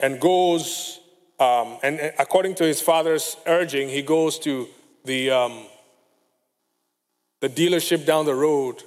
and 0.00 0.20
goes, 0.20 1.00
um, 1.38 1.78
and 1.82 2.12
according 2.18 2.54
to 2.56 2.64
his 2.64 2.80
father's 2.80 3.36
urging, 3.46 3.88
he 3.88 4.02
goes 4.02 4.38
to 4.40 4.68
the, 5.04 5.30
um, 5.30 5.66
the 7.40 7.48
dealership 7.48 8.04
down 8.04 8.26
the 8.26 8.34
road 8.34 8.82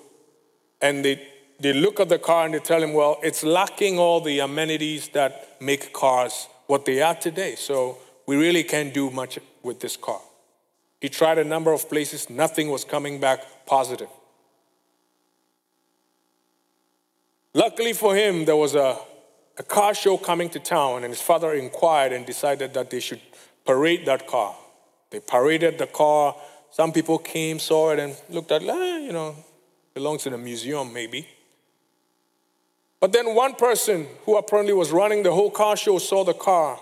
and 0.82 1.03
they, 1.03 1.22
they 1.60 1.74
look 1.74 2.00
at 2.00 2.10
the 2.10 2.20
car 2.20 2.46
and 2.46 2.53
they 2.53 2.60
tell 2.60 2.82
him, 2.82 2.93
well, 2.93 3.20
it's 3.24 3.43
lacking 3.43 3.98
all 3.98 4.22
the 4.22 4.39
amenities 4.39 5.08
that 5.10 5.62
make 5.62 5.93
cars 5.93 6.48
what 6.67 6.86
they 6.86 7.01
are 7.01 7.15
today. 7.15 7.55
So 7.55 7.98
we 8.25 8.36
really 8.36 8.63
can't 8.63 8.93
do 8.93 9.10
much 9.10 9.39
with 9.62 9.79
this 9.79 9.98
car. 9.98 10.20
He 11.00 11.10
tried 11.10 11.38
a 11.38 11.43
number 11.43 11.74
of 11.74 11.89
places, 11.89 12.29
nothing 12.29 12.70
was 12.70 12.84
coming 12.86 13.20
back 13.20 13.65
positive. 13.65 14.08
Luckily 17.53 17.93
for 17.93 18.15
him, 18.15 18.46
there 18.46 18.55
was 18.55 18.74
a, 18.74 18.98
a 19.57 19.63
car 19.63 19.93
show 19.93 20.17
coming 20.17 20.50
to 20.50 20.60
town, 20.60 21.03
and 21.03 21.12
his 21.12 21.22
father 21.22 21.53
inquired 21.53 22.12
and 22.12 22.25
decided 22.25 22.74
that 22.74 22.89
they 22.89 23.00
should 23.00 23.22
parade 23.65 24.05
that 24.05 24.27
car. 24.27 24.55
They 25.12 25.19
paraded 25.19 25.77
the 25.77 25.88
car. 25.88 26.36
Some 26.72 26.91
people 26.91 27.19
came, 27.19 27.60
saw 27.60 27.91
it, 27.91 28.00
and 28.00 28.15
looked 28.29 28.51
at, 28.51 28.63
eh, 28.63 28.98
you 29.00 29.13
know, 29.13 29.36
belongs 29.93 30.25
in 30.25 30.33
a 30.33 30.38
museum 30.38 30.91
maybe. 30.91 31.27
But 33.00 33.12
then 33.12 33.36
one 33.36 33.53
person 33.55 34.07
who 34.25 34.38
apparently 34.38 34.74
was 34.74 34.91
running 34.91 35.24
the 35.24 35.33
whole 35.33 35.51
car 35.51 35.75
show 35.75 36.00
saw 36.00 36.24
the 36.24 36.33
car 36.33 36.79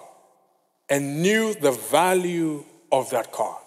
and 0.88 1.22
knew 1.22 1.54
the 1.54 1.72
value 1.72 2.64
of 2.92 3.10
that 3.10 3.32
car. 3.32 3.58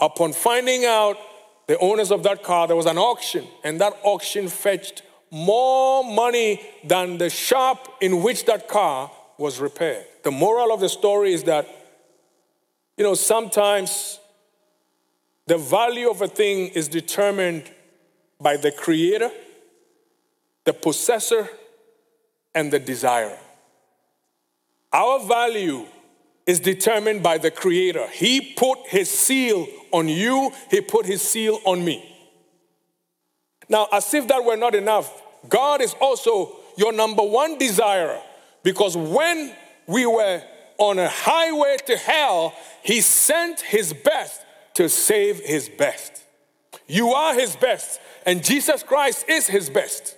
Upon 0.00 0.32
finding 0.32 0.84
out 0.84 1.16
the 1.66 1.78
owners 1.78 2.10
of 2.10 2.22
that 2.22 2.42
car, 2.42 2.66
there 2.66 2.76
was 2.76 2.86
an 2.86 2.98
auction, 2.98 3.46
and 3.62 3.80
that 3.80 3.92
auction 4.02 4.48
fetched 4.48 5.02
more 5.30 6.04
money 6.04 6.60
than 6.84 7.18
the 7.18 7.30
shop 7.30 7.96
in 8.00 8.22
which 8.22 8.44
that 8.46 8.68
car 8.68 9.10
was 9.38 9.60
repaired. 9.60 10.06
The 10.22 10.30
moral 10.30 10.72
of 10.72 10.80
the 10.80 10.88
story 10.88 11.32
is 11.32 11.44
that, 11.44 11.68
you 12.96 13.04
know, 13.04 13.14
sometimes 13.14 14.18
the 15.46 15.58
value 15.58 16.10
of 16.10 16.22
a 16.22 16.28
thing 16.28 16.68
is 16.68 16.88
determined 16.88 17.70
by 18.40 18.56
the 18.56 18.72
creator, 18.72 19.30
the 20.64 20.72
possessor, 20.72 21.48
and 22.54 22.72
the 22.72 22.78
desirer. 22.78 23.38
Our 24.92 25.26
value 25.26 25.86
is 26.46 26.60
determined 26.60 27.22
by 27.22 27.38
the 27.38 27.50
Creator. 27.50 28.06
He 28.12 28.54
put 28.56 28.78
His 28.86 29.10
seal 29.10 29.66
on 29.90 30.08
you, 30.08 30.52
He 30.70 30.80
put 30.80 31.04
His 31.04 31.20
seal 31.20 31.60
on 31.64 31.84
me. 31.84 32.15
Now, 33.68 33.88
as 33.92 34.12
if 34.14 34.28
that 34.28 34.44
were 34.44 34.56
not 34.56 34.74
enough, 34.74 35.22
God 35.48 35.80
is 35.80 35.94
also 36.00 36.56
your 36.76 36.92
number 36.92 37.22
one 37.22 37.58
desire 37.58 38.20
because 38.62 38.96
when 38.96 39.54
we 39.86 40.06
were 40.06 40.42
on 40.78 40.98
a 40.98 41.08
highway 41.08 41.76
to 41.86 41.96
hell, 41.96 42.54
He 42.82 43.00
sent 43.00 43.60
His 43.60 43.92
best 43.92 44.42
to 44.74 44.88
save 44.88 45.40
His 45.40 45.68
best. 45.68 46.24
You 46.86 47.08
are 47.08 47.34
His 47.34 47.56
best, 47.56 48.00
and 48.24 48.44
Jesus 48.44 48.82
Christ 48.82 49.24
is 49.28 49.46
His 49.46 49.70
best. 49.70 50.16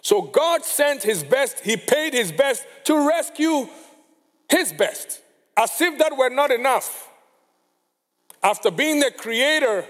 So 0.00 0.22
God 0.22 0.64
sent 0.64 1.02
His 1.02 1.24
best, 1.24 1.60
He 1.60 1.76
paid 1.76 2.14
His 2.14 2.32
best 2.32 2.64
to 2.84 3.08
rescue 3.08 3.68
his 4.48 4.72
best, 4.72 5.20
as 5.56 5.80
if 5.80 5.98
that 5.98 6.16
were 6.16 6.30
not 6.30 6.50
enough. 6.50 7.08
After 8.42 8.70
being 8.70 9.00
the 9.00 9.10
creator 9.10 9.84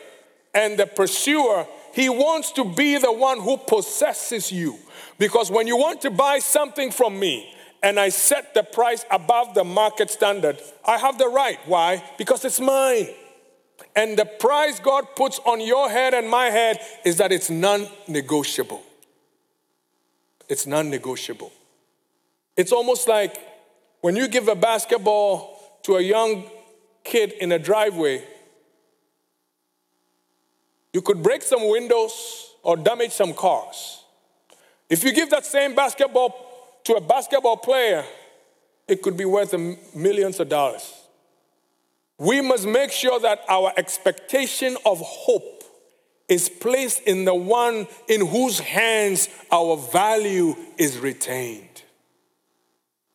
and 0.55 0.79
the 0.79 0.87
pursuer, 0.87 1.67
he 1.97 2.11
wants 2.11 2.53
to 2.53 2.63
be 2.63 2.99
the 2.99 3.11
one 3.11 3.41
who 3.41 3.57
possesses 3.57 4.53
you. 4.53 4.79
Because 5.17 5.51
when 5.51 5.67
you 5.67 5.79
want 5.79 6.03
to 6.03 6.11
buy 6.11 6.41
something 6.41 6.91
from 6.91 7.19
me 7.19 7.51
and 7.83 7.99
I 7.99 8.11
set 8.11 8.53
the 8.53 8.63
price 8.63 9.07
above 9.11 9.55
the 9.55 9.65
market 9.65 10.11
standard, 10.11 10.61
I 10.85 10.99
have 10.99 11.17
the 11.17 11.29
right. 11.29 11.59
Why? 11.65 12.05
Because 12.19 12.45
it's 12.45 12.61
mine. 12.61 13.09
And 13.95 14.19
the 14.19 14.27
price 14.27 14.79
God 14.79 15.17
puts 15.17 15.39
on 15.47 15.63
your 15.63 15.89
head 15.89 16.13
and 16.13 16.29
my 16.29 16.51
head 16.51 16.81
is 17.07 17.17
that 17.17 17.33
it's 17.33 17.49
non 17.49 17.89
negotiable. 18.07 18.83
It's 20.51 20.67
non 20.67 20.91
negotiable. 20.91 21.51
It's 22.59 22.73
almost 22.73 23.09
like 23.09 23.39
when 24.03 24.17
you 24.17 24.29
give 24.29 24.49
a 24.49 24.55
basketball 24.55 25.79
to 25.85 25.97
a 25.97 26.03
young 26.03 26.45
kid 27.05 27.33
in 27.33 27.53
a 27.53 27.59
driveway, 27.59 28.23
you 30.97 31.03
could 31.03 31.23
break 31.23 31.43
some 31.43 31.69
windows 31.69 32.55
or 32.63 32.75
damage 32.75 33.11
some 33.11 33.35
cars. 33.35 34.03
If 34.89 35.05
you 35.05 35.13
give 35.13 35.29
that 35.29 35.45
same 35.45 35.75
basketball 35.75 36.35
to 36.85 36.95
a 36.95 37.03
basketball 37.03 37.59
player, 37.59 38.03
it 38.89 39.03
could 39.03 39.15
be 39.15 39.27
worth 39.27 39.55
millions 39.95 40.41
of 40.41 40.49
dollars. 40.49 40.91
We 42.17 42.41
must 42.41 42.67
make 42.67 42.93
sure 42.93 43.21
that 43.21 43.43
our 43.47 43.75
expectation 43.77 44.79
of 44.87 44.99
hope 45.03 45.65
is 46.31 46.49
placed 46.49 47.03
in 47.03 47.27
the 47.27 47.35
one 47.35 47.89
in 48.09 48.27
whose 48.27 48.59
hands 48.59 49.29
our 49.53 49.77
value 49.77 50.57
is 50.79 50.97
retained. 50.97 51.83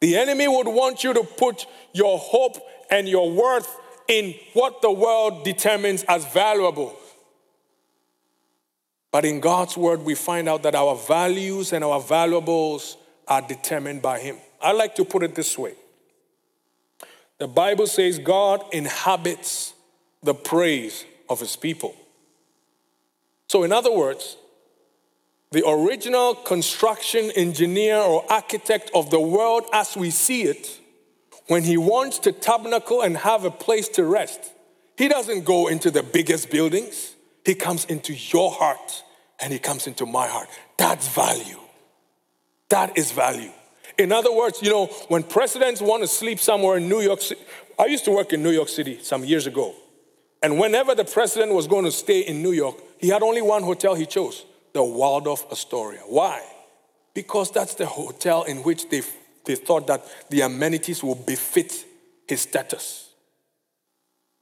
The 0.02 0.18
enemy 0.18 0.48
would 0.48 0.68
want 0.68 1.04
you 1.04 1.16
to 1.16 1.24
put 1.24 1.66
your 1.94 2.20
hope 2.20 2.58
and 2.92 3.10
your 3.10 3.32
worth 3.32 3.76
in 4.08 4.36
what 4.54 4.84
the 4.84 4.92
world 4.92 5.44
determines 5.44 6.04
as 6.04 6.32
valuable. 6.32 6.96
But 9.12 9.26
in 9.26 9.40
God's 9.40 9.76
word, 9.76 10.04
we 10.04 10.16
find 10.16 10.48
out 10.48 10.64
that 10.64 10.76
our 10.76 10.96
values 10.96 11.74
and 11.74 11.84
our 11.84 12.00
valuables 12.00 12.98
are 13.28 13.42
determined 13.42 14.02
by 14.02 14.20
Him. 14.20 14.38
I 14.62 14.72
like 14.72 14.96
to 14.96 15.06
put 15.06 15.24
it 15.24 15.36
this 15.36 15.58
way 15.58 15.74
the 17.38 17.48
Bible 17.48 17.88
says 17.88 18.20
God 18.20 18.64
inhabits 18.72 19.74
the 20.22 20.34
praise 20.34 21.06
of 21.30 21.40
His 21.40 21.56
people. 21.56 21.96
So, 23.48 23.64
in 23.64 23.72
other 23.72 23.92
words, 23.92 24.38
the 25.52 25.68
original 25.68 26.34
construction 26.34 27.32
engineer 27.36 27.98
or 27.98 28.24
architect 28.32 28.90
of 28.96 29.10
the 29.10 29.20
world 29.20 29.66
as 29.74 29.98
we 29.98 30.10
see 30.10 30.44
it, 30.44 30.80
when 31.48 31.64
he 31.64 31.76
wants 31.76 32.20
to 32.20 32.32
tabernacle 32.32 33.02
and 33.02 33.18
have 33.18 33.44
a 33.44 33.52
place 33.52 33.90
to 33.90 34.06
rest, 34.06 34.54
he 34.98 35.10
doesn't 35.10 35.44
go 35.44 35.68
into 35.68 35.92
the 35.92 36.04
biggest 36.04 36.50
buildings. 36.50 37.11
He 37.46 37.56
comes 37.56 37.86
into 37.86 38.14
your 38.14 38.52
heart 38.52 39.04
and 39.40 39.52
he 39.52 39.60
comes 39.60 39.88
into 39.88 40.06
my 40.06 40.28
heart. 40.28 40.48
That's 40.78 41.08
value. 41.08 41.60
That 42.70 42.98
is 42.98 43.12
value. 43.12 43.52
In 43.98 44.12
other 44.12 44.34
words, 44.34 44.62
you 44.62 44.70
know, 44.70 44.86
when 45.10 45.24
presidents 45.24 45.82
want 45.82 46.04
to 46.04 46.08
sleep 46.08 46.40
somewhere 46.40 46.78
in 46.78 46.88
New 46.88 47.02
York 47.02 47.22
City, 47.22 47.42
I 47.78 47.86
used 47.86 48.06
to 48.06 48.12
work 48.12 48.34
in 48.34 48.42
New 48.44 48.52
York 48.52 48.70
City 48.70 49.00
some 49.02 49.24
years 49.26 49.48
ago. 49.48 49.76
And 50.42 50.60
whenever 50.60 50.96
the 50.96 51.06
president 51.06 51.54
was 51.54 51.68
going 51.68 51.86
to 51.86 51.92
stay 51.92 52.22
in 52.22 52.42
New 52.42 52.52
York, 52.52 52.78
he 53.00 53.10
had 53.10 53.22
only 53.22 53.42
one 53.42 53.64
hotel 53.64 53.96
he 53.96 54.06
chose 54.06 54.46
the 54.74 54.84
Waldorf 54.84 55.46
Astoria. 55.52 56.00
Why? 56.08 56.42
Because 57.14 57.52
that's 57.52 57.76
the 57.76 57.86
hotel 57.86 58.44
in 58.44 58.58
which 58.60 58.90
they, 58.90 59.02
they 59.46 59.56
thought 59.56 59.88
that 59.88 60.02
the 60.30 60.42
amenities 60.42 61.04
will 61.04 61.16
befit 61.16 61.86
his 62.28 62.42
status. 62.42 63.10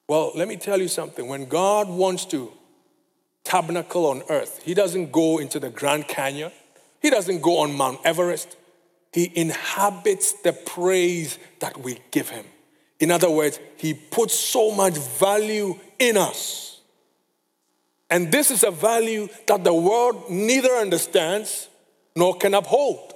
Well, 0.08 0.32
let 0.36 0.48
me 0.48 0.56
tell 0.56 0.80
you 0.80 0.88
something. 0.88 1.28
When 1.28 1.46
God 1.46 1.90
wants 1.90 2.26
to 2.26 2.52
tabernacle 3.50 4.06
on 4.06 4.22
earth. 4.30 4.62
He 4.64 4.76
doesn't 4.76 5.12
go 5.12 5.40
into 5.40 5.60
the 5.60 5.72
Grand 5.72 6.08
Canyon. 6.08 6.52
He 7.02 7.10
doesn't 7.10 7.42
go 7.42 7.58
on 7.60 7.76
Mount 7.76 8.00
Everest. 8.06 8.56
He 9.12 9.32
inhabits 9.36 10.34
the 10.44 10.54
praise 10.54 11.40
that 11.60 11.76
we 11.78 12.00
give 12.12 12.30
him. 12.30 12.46
In 13.00 13.10
other 13.10 13.32
words, 13.32 13.60
he 13.78 13.96
puts 13.96 14.36
so 14.36 14.72
much 14.72 14.98
value 14.98 15.80
in 15.98 16.16
us. 16.16 16.82
And 18.12 18.32
this 18.32 18.52
is 18.52 18.64
a 18.64 18.72
value 18.72 19.28
that 19.48 19.64
the 19.64 19.74
world 19.74 20.30
neither 20.30 20.72
understands 20.74 21.70
nor 22.16 22.36
can 22.38 22.54
uphold. 22.54 23.14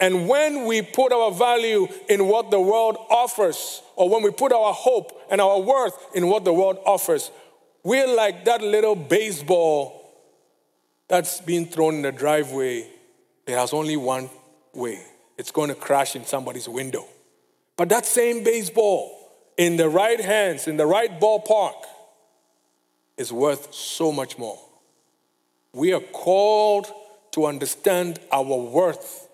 And 0.00 0.28
when 0.28 0.64
we 0.64 0.82
put 0.82 1.12
our 1.12 1.30
value 1.30 1.86
in 2.08 2.26
what 2.26 2.50
the 2.50 2.60
world 2.60 2.96
offers, 3.10 3.82
or 3.96 4.08
when 4.08 4.22
we 4.22 4.30
put 4.30 4.52
our 4.52 4.72
hope 4.72 5.20
and 5.30 5.40
our 5.40 5.60
worth 5.60 5.94
in 6.14 6.26
what 6.26 6.44
the 6.44 6.52
world 6.52 6.78
offers, 6.86 7.30
we're 7.82 8.14
like 8.14 8.44
that 8.44 8.62
little 8.62 8.94
baseball 8.96 9.96
that's 11.08 11.40
being 11.40 11.66
thrown 11.66 11.96
in 11.96 12.02
the 12.02 12.12
driveway. 12.12 12.88
It 13.46 13.54
has 13.54 13.72
only 13.72 13.96
one 13.96 14.30
way 14.72 15.02
it's 15.38 15.50
going 15.50 15.68
to 15.70 15.74
crash 15.74 16.14
in 16.14 16.24
somebody's 16.26 16.68
window. 16.68 17.06
But 17.76 17.88
that 17.88 18.04
same 18.04 18.44
baseball 18.44 19.16
in 19.56 19.76
the 19.76 19.88
right 19.88 20.20
hands, 20.20 20.68
in 20.68 20.76
the 20.76 20.86
right 20.86 21.18
ballpark, 21.18 21.74
is 23.16 23.32
worth 23.32 23.72
so 23.74 24.12
much 24.12 24.36
more. 24.38 24.58
We 25.72 25.92
are 25.92 26.00
called 26.00 26.92
to 27.32 27.46
understand 27.46 28.18
our 28.30 28.42
worth 28.42 29.28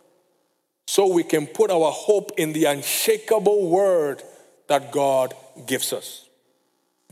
so 0.87 1.13
we 1.13 1.25
can 1.25 1.47
put 1.47 1.71
our 1.71 1.91
hope 1.91 2.33
in 2.37 2.53
the 2.53 2.67
unshakable 2.67 3.69
word 3.69 4.23
that 4.69 4.93
God 4.93 5.35
gives 5.67 5.93
us. 5.93 6.26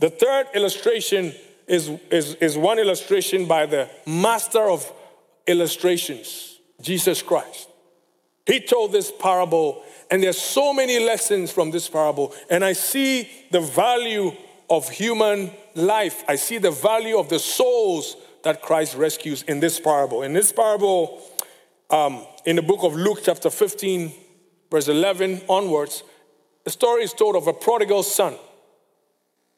The 0.04 0.10
third 0.10 0.48
illustration 0.52 1.32
is, 1.66 1.88
is, 2.10 2.34
is 2.34 2.58
one 2.58 2.78
illustration 2.78 3.46
by 3.46 3.64
the 3.64 3.88
master 4.04 4.60
of 4.60 4.92
illustrations, 5.46 6.58
Jesus 6.82 7.22
Christ. 7.22 7.70
He 8.44 8.60
told 8.60 8.92
this 8.92 9.10
parable, 9.10 9.82
and 10.10 10.22
there's 10.22 10.36
so 10.36 10.74
many 10.74 10.98
lessons 10.98 11.50
from 11.50 11.70
this 11.70 11.88
parable, 11.88 12.34
and 12.50 12.62
I 12.62 12.74
see 12.74 13.30
the 13.50 13.62
value 13.62 14.32
of 14.68 14.90
human 14.90 15.50
life. 15.74 16.22
I 16.28 16.36
see 16.36 16.58
the 16.58 16.70
value 16.70 17.16
of 17.16 17.30
the 17.30 17.38
souls 17.38 18.18
that 18.42 18.60
Christ 18.60 18.96
rescues 18.96 19.42
in 19.44 19.60
this 19.60 19.80
parable. 19.80 20.22
In 20.22 20.34
this 20.34 20.52
parable, 20.52 21.22
um, 21.88 22.26
in 22.44 22.56
the 22.56 22.62
book 22.62 22.80
of 22.82 22.94
Luke, 22.94 23.20
chapter 23.24 23.48
15, 23.48 24.12
verse 24.70 24.86
11 24.86 25.40
onwards, 25.48 26.02
the 26.64 26.70
story 26.70 27.04
is 27.04 27.14
told 27.14 27.36
of 27.36 27.46
a 27.46 27.54
prodigal 27.54 28.02
son. 28.02 28.34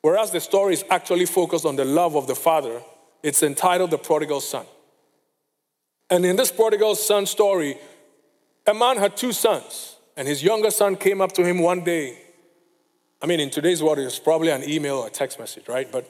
Whereas 0.07 0.31
the 0.31 0.39
story 0.39 0.75
is 0.75 0.85
actually 0.89 1.27
focused 1.27 1.67
on 1.67 1.75
the 1.75 1.85
love 1.85 2.15
of 2.15 2.29
the 2.29 2.37
father, 2.37 2.81
it's 3.25 3.43
entitled 3.43 3.91
The 3.91 3.99
Prodigal 3.99 4.41
Son. 4.41 4.65
And 6.09 6.25
in 6.25 6.37
this 6.37 6.53
prodigal 6.53 6.95
son 6.95 7.27
story, 7.27 7.77
a 8.69 8.73
man 8.73 8.99
had 8.99 9.17
two 9.17 9.33
sons, 9.33 9.97
and 10.17 10.29
his 10.29 10.45
younger 10.45 10.71
son 10.71 10.95
came 10.95 11.21
up 11.21 11.33
to 11.33 11.45
him 11.45 11.59
one 11.59 11.83
day. 11.83 12.17
I 13.21 13.27
mean, 13.27 13.41
in 13.41 13.51
today's 13.51 13.83
world, 13.83 13.99
it's 13.99 14.21
probably 14.21 14.51
an 14.51 14.63
email 14.63 14.99
or 14.99 15.09
a 15.09 15.11
text 15.11 15.41
message, 15.41 15.67
right? 15.67 15.91
But 15.91 16.09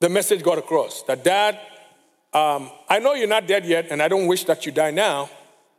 the 0.00 0.08
message 0.08 0.42
got 0.42 0.56
across 0.56 1.02
that 1.02 1.22
dad, 1.22 1.60
um, 2.32 2.70
I 2.88 3.00
know 3.00 3.12
you're 3.12 3.28
not 3.28 3.46
dead 3.46 3.66
yet, 3.66 3.88
and 3.90 4.00
I 4.00 4.08
don't 4.08 4.26
wish 4.26 4.44
that 4.44 4.64
you 4.64 4.72
die 4.72 4.92
now, 4.92 5.28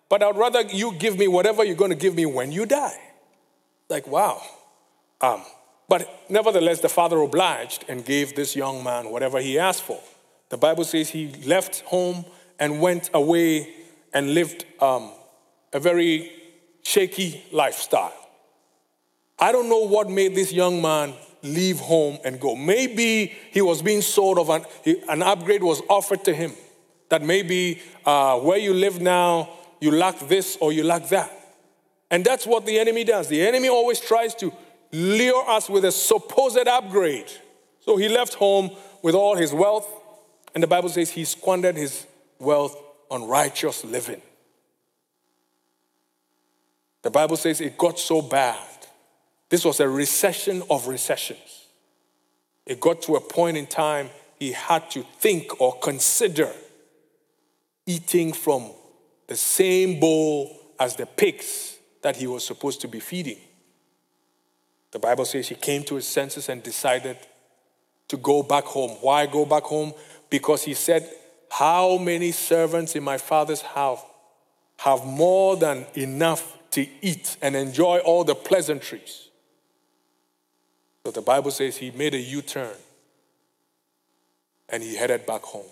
but 0.09 0.21
I'd 0.21 0.37
rather 0.37 0.61
you 0.61 0.93
give 0.93 1.17
me 1.17 1.27
whatever 1.27 1.63
you're 1.63 1.73
going 1.73 1.89
to 1.89 1.97
give 1.97 2.13
me 2.13 2.27
when 2.27 2.51
you 2.51 2.67
die. 2.67 2.99
Like, 3.89 4.05
wow. 4.05 4.43
Um, 5.21 5.43
but 5.87 6.25
nevertheless, 6.29 6.79
the 6.79 6.89
father 6.89 7.19
obliged 7.19 7.85
and 7.87 8.05
gave 8.05 8.35
this 8.35 8.55
young 8.55 8.83
man 8.83 9.09
whatever 9.09 9.39
he 9.39 9.59
asked 9.59 9.83
for. 9.83 9.99
The 10.49 10.57
Bible 10.57 10.83
says 10.83 11.09
he 11.09 11.27
left 11.45 11.81
home 11.81 12.25
and 12.59 12.79
went 12.79 13.09
away 13.13 13.73
and 14.13 14.33
lived 14.33 14.65
um, 14.79 15.11
a 15.73 15.79
very 15.79 16.31
shaky 16.83 17.43
lifestyle. 17.51 18.13
I 19.39 19.51
don't 19.51 19.67
know 19.67 19.87
what 19.87 20.09
made 20.09 20.35
this 20.35 20.53
young 20.53 20.81
man 20.81 21.13
leave 21.41 21.79
home 21.79 22.17
and 22.23 22.39
go. 22.39 22.55
Maybe 22.55 23.33
he 23.51 23.61
was 23.61 23.81
being 23.81 24.01
sold 24.01 24.37
of 24.37 24.49
an, 24.49 24.65
an 25.09 25.21
upgrade 25.21 25.63
was 25.63 25.81
offered 25.89 26.23
to 26.25 26.33
him. 26.33 26.53
That 27.09 27.21
maybe 27.21 27.81
uh, 28.05 28.39
where 28.39 28.57
you 28.57 28.73
live 28.73 29.01
now, 29.01 29.49
you 29.81 29.91
lack 29.91 30.19
this 30.19 30.57
or 30.61 30.71
you 30.71 30.83
lack 30.83 31.09
that. 31.09 31.31
And 32.09 32.23
that's 32.23 32.45
what 32.45 32.65
the 32.65 32.79
enemy 32.79 33.03
does. 33.03 33.27
The 33.27 33.45
enemy 33.45 33.67
always 33.67 33.99
tries 33.99 34.35
to 34.35 34.53
lure 34.93 35.49
us 35.49 35.69
with 35.69 35.83
a 35.83 35.91
supposed 35.91 36.67
upgrade. 36.67 37.29
So 37.81 37.97
he 37.97 38.07
left 38.07 38.35
home 38.35 38.71
with 39.01 39.15
all 39.15 39.35
his 39.35 39.51
wealth, 39.51 39.89
and 40.53 40.63
the 40.63 40.67
Bible 40.67 40.87
says 40.87 41.09
he 41.09 41.25
squandered 41.25 41.75
his 41.75 42.05
wealth 42.39 42.77
on 43.11 43.27
righteous 43.27 43.83
living. 43.83 44.21
The 47.01 47.11
Bible 47.11 47.35
says 47.35 47.59
it 47.59 47.77
got 47.77 47.99
so 47.99 48.21
bad 48.21 48.57
this 49.53 49.65
was 49.65 49.79
a 49.79 49.87
recession 49.87 50.63
of 50.67 50.87
recessions. 50.87 51.67
It 52.65 52.79
got 52.79 53.03
to 53.03 53.17
a 53.17 53.21
point 53.21 53.55
in 53.55 53.67
time 53.67 54.09
he 54.39 54.51
had 54.51 54.89
to 54.89 55.03
think 55.19 55.61
or 55.61 55.77
consider 55.77 56.49
eating 57.85 58.33
from 58.33 58.71
the 59.27 59.35
same 59.35 59.99
bowl 59.99 60.59
as 60.79 60.95
the 60.95 61.05
pigs 61.05 61.77
that 62.01 62.15
he 62.15 62.25
was 62.25 62.43
supposed 62.43 62.81
to 62.81 62.87
be 62.87 62.99
feeding. 62.99 63.37
The 64.93 64.99
Bible 64.99 65.25
says 65.25 65.49
he 65.49 65.55
came 65.55 65.83
to 65.85 65.95
his 65.95 66.07
senses 66.07 66.49
and 66.49 66.61
decided 66.61 67.17
to 68.09 68.15
go 68.15 68.43
back 68.43 68.63
home. 68.63 68.91
Why 69.01 69.25
go 69.25 69.43
back 69.43 69.63
home? 69.63 69.91
Because 70.29 70.63
he 70.63 70.75
said, 70.75 71.09
How 71.49 71.97
many 71.97 72.31
servants 72.31 72.95
in 72.95 73.03
my 73.03 73.17
father's 73.17 73.63
house 73.63 74.01
have 74.77 75.03
more 75.03 75.57
than 75.57 75.87
enough 75.95 76.59
to 76.71 76.87
eat 77.01 77.37
and 77.41 77.55
enjoy 77.55 77.97
all 77.99 78.23
the 78.23 78.35
pleasantries? 78.35 79.29
So 81.03 81.11
the 81.11 81.23
Bible 81.23 81.49
says 81.49 81.77
he 81.77 81.89
made 81.89 82.13
a 82.13 82.19
U 82.19 82.43
turn 82.43 82.75
and 84.69 84.83
he 84.83 84.95
headed 84.95 85.25
back 85.25 85.41
home. 85.41 85.65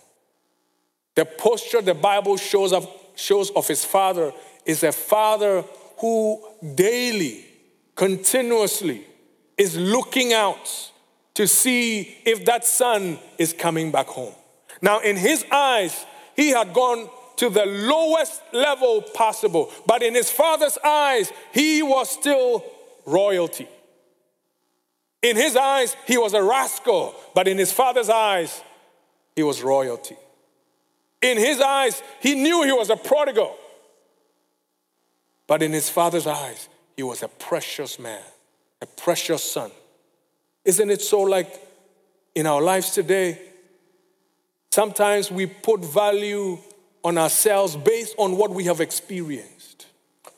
The 1.14 1.26
posture 1.26 1.84
the 1.84 1.94
Bible 1.94 2.38
shows 2.38 2.74
of, 2.74 2.90
shows 3.16 3.52
of 3.52 3.68
his 3.68 3.86
father 3.86 4.34
is 4.66 4.82
a 4.82 4.92
father 4.92 5.64
who 6.00 6.44
daily, 6.74 7.46
continuously 7.96 9.06
is 9.58 9.78
looking 9.78 10.34
out 10.34 10.92
to 11.34 11.48
see 11.48 12.18
if 12.26 12.46
that 12.46 12.66
son 12.66 13.20
is 13.38 13.54
coming 13.54 13.92
back 13.92 14.08
home. 14.08 14.34
Now, 14.82 15.00
in 15.00 15.16
his 15.16 15.46
eyes, 15.52 16.06
he 16.36 16.50
had 16.50 16.74
gone 16.74 17.10
to 17.38 17.50
the 17.50 17.66
lowest 17.66 18.42
level 18.54 19.02
possible, 19.02 19.72
but 19.86 20.04
in 20.04 20.14
his 20.14 20.32
father's 20.32 20.78
eyes, 20.84 21.32
he 21.54 21.82
was 21.82 22.10
still 22.10 22.64
royalty. 23.06 23.68
In 25.22 25.36
his 25.36 25.56
eyes, 25.56 25.96
he 26.08 26.18
was 26.18 26.34
a 26.34 26.44
rascal, 26.44 27.16
but 27.34 27.48
in 27.48 27.58
his 27.58 27.72
father's 27.72 28.10
eyes, 28.10 28.62
he 29.36 29.44
was 29.44 29.62
royalty. 29.62 30.18
In 31.22 31.38
his 31.38 31.62
eyes, 31.62 32.02
he 32.20 32.36
knew 32.36 32.64
he 32.64 32.72
was 32.72 32.90
a 32.90 32.96
prodigal, 32.96 33.56
but 35.48 35.62
in 35.62 35.72
his 35.72 35.90
father's 35.90 36.26
eyes, 36.26 36.70
he 36.96 37.04
was 37.04 37.22
a 37.22 37.28
precious 37.28 38.00
man, 38.00 38.24
a 38.82 38.86
precious 38.86 39.44
son. 39.44 39.72
Isn't 40.66 40.90
it 40.90 41.02
so 41.02 41.22
like 41.22 41.62
in 42.36 42.48
our 42.48 42.62
lives 42.62 42.92
today? 42.92 43.40
Sometimes 44.72 45.32
we 45.32 45.46
put 45.46 45.84
value 45.84 46.58
on 47.04 47.18
ourselves 47.18 47.76
based 47.76 48.16
on 48.18 48.38
what 48.38 48.52
we 48.52 48.64
have 48.66 48.80
experienced, 48.80 49.88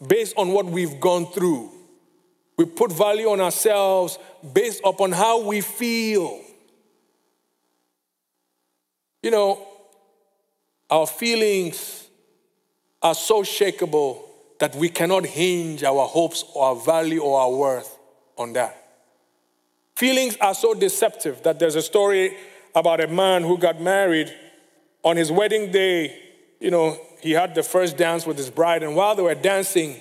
based 0.05 0.33
on 0.37 0.49
what 0.49 0.65
we've 0.65 0.99
gone 0.99 1.25
through. 1.27 1.71
We 2.57 2.65
put 2.65 2.91
value 2.91 3.29
on 3.29 3.41
ourselves 3.41 4.17
based 4.53 4.81
upon 4.85 5.11
how 5.11 5.41
we 5.41 5.61
feel. 5.61 6.41
You 9.21 9.31
know, 9.31 9.67
our 10.89 11.07
feelings 11.07 12.07
are 13.01 13.15
so 13.15 13.43
shakable 13.43 14.21
that 14.59 14.75
we 14.75 14.89
cannot 14.89 15.25
hinge 15.25 15.83
our 15.83 16.05
hopes 16.07 16.43
or 16.53 16.65
our 16.67 16.75
value 16.75 17.19
or 17.19 17.39
our 17.39 17.51
worth 17.51 17.92
on 18.37 18.53
that. 18.53 18.79
Feelings 19.95 20.37
are 20.41 20.55
so 20.55 20.73
deceptive 20.73 21.43
that 21.43 21.59
there's 21.59 21.75
a 21.75 21.81
story 21.81 22.35
about 22.75 22.99
a 22.99 23.07
man 23.07 23.43
who 23.43 23.57
got 23.57 23.79
married 23.79 24.33
on 25.03 25.17
his 25.17 25.31
wedding 25.31 25.71
day. 25.71 26.17
You 26.59 26.71
know, 26.71 26.99
he 27.21 27.31
had 27.31 27.55
the 27.55 27.63
first 27.63 27.97
dance 27.97 28.25
with 28.25 28.37
his 28.37 28.49
bride, 28.49 28.83
and 28.83 28.95
while 28.95 29.15
they 29.15 29.23
were 29.23 29.35
dancing, 29.35 29.99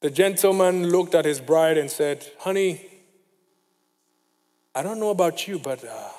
the 0.00 0.10
gentleman 0.10 0.90
looked 0.90 1.14
at 1.14 1.24
his 1.24 1.40
bride 1.40 1.78
and 1.78 1.90
said, 1.90 2.26
Honey, 2.40 2.84
I 4.74 4.82
don't 4.82 4.98
know 4.98 5.10
about 5.10 5.46
you, 5.46 5.58
but 5.58 5.84
uh, 5.84 6.10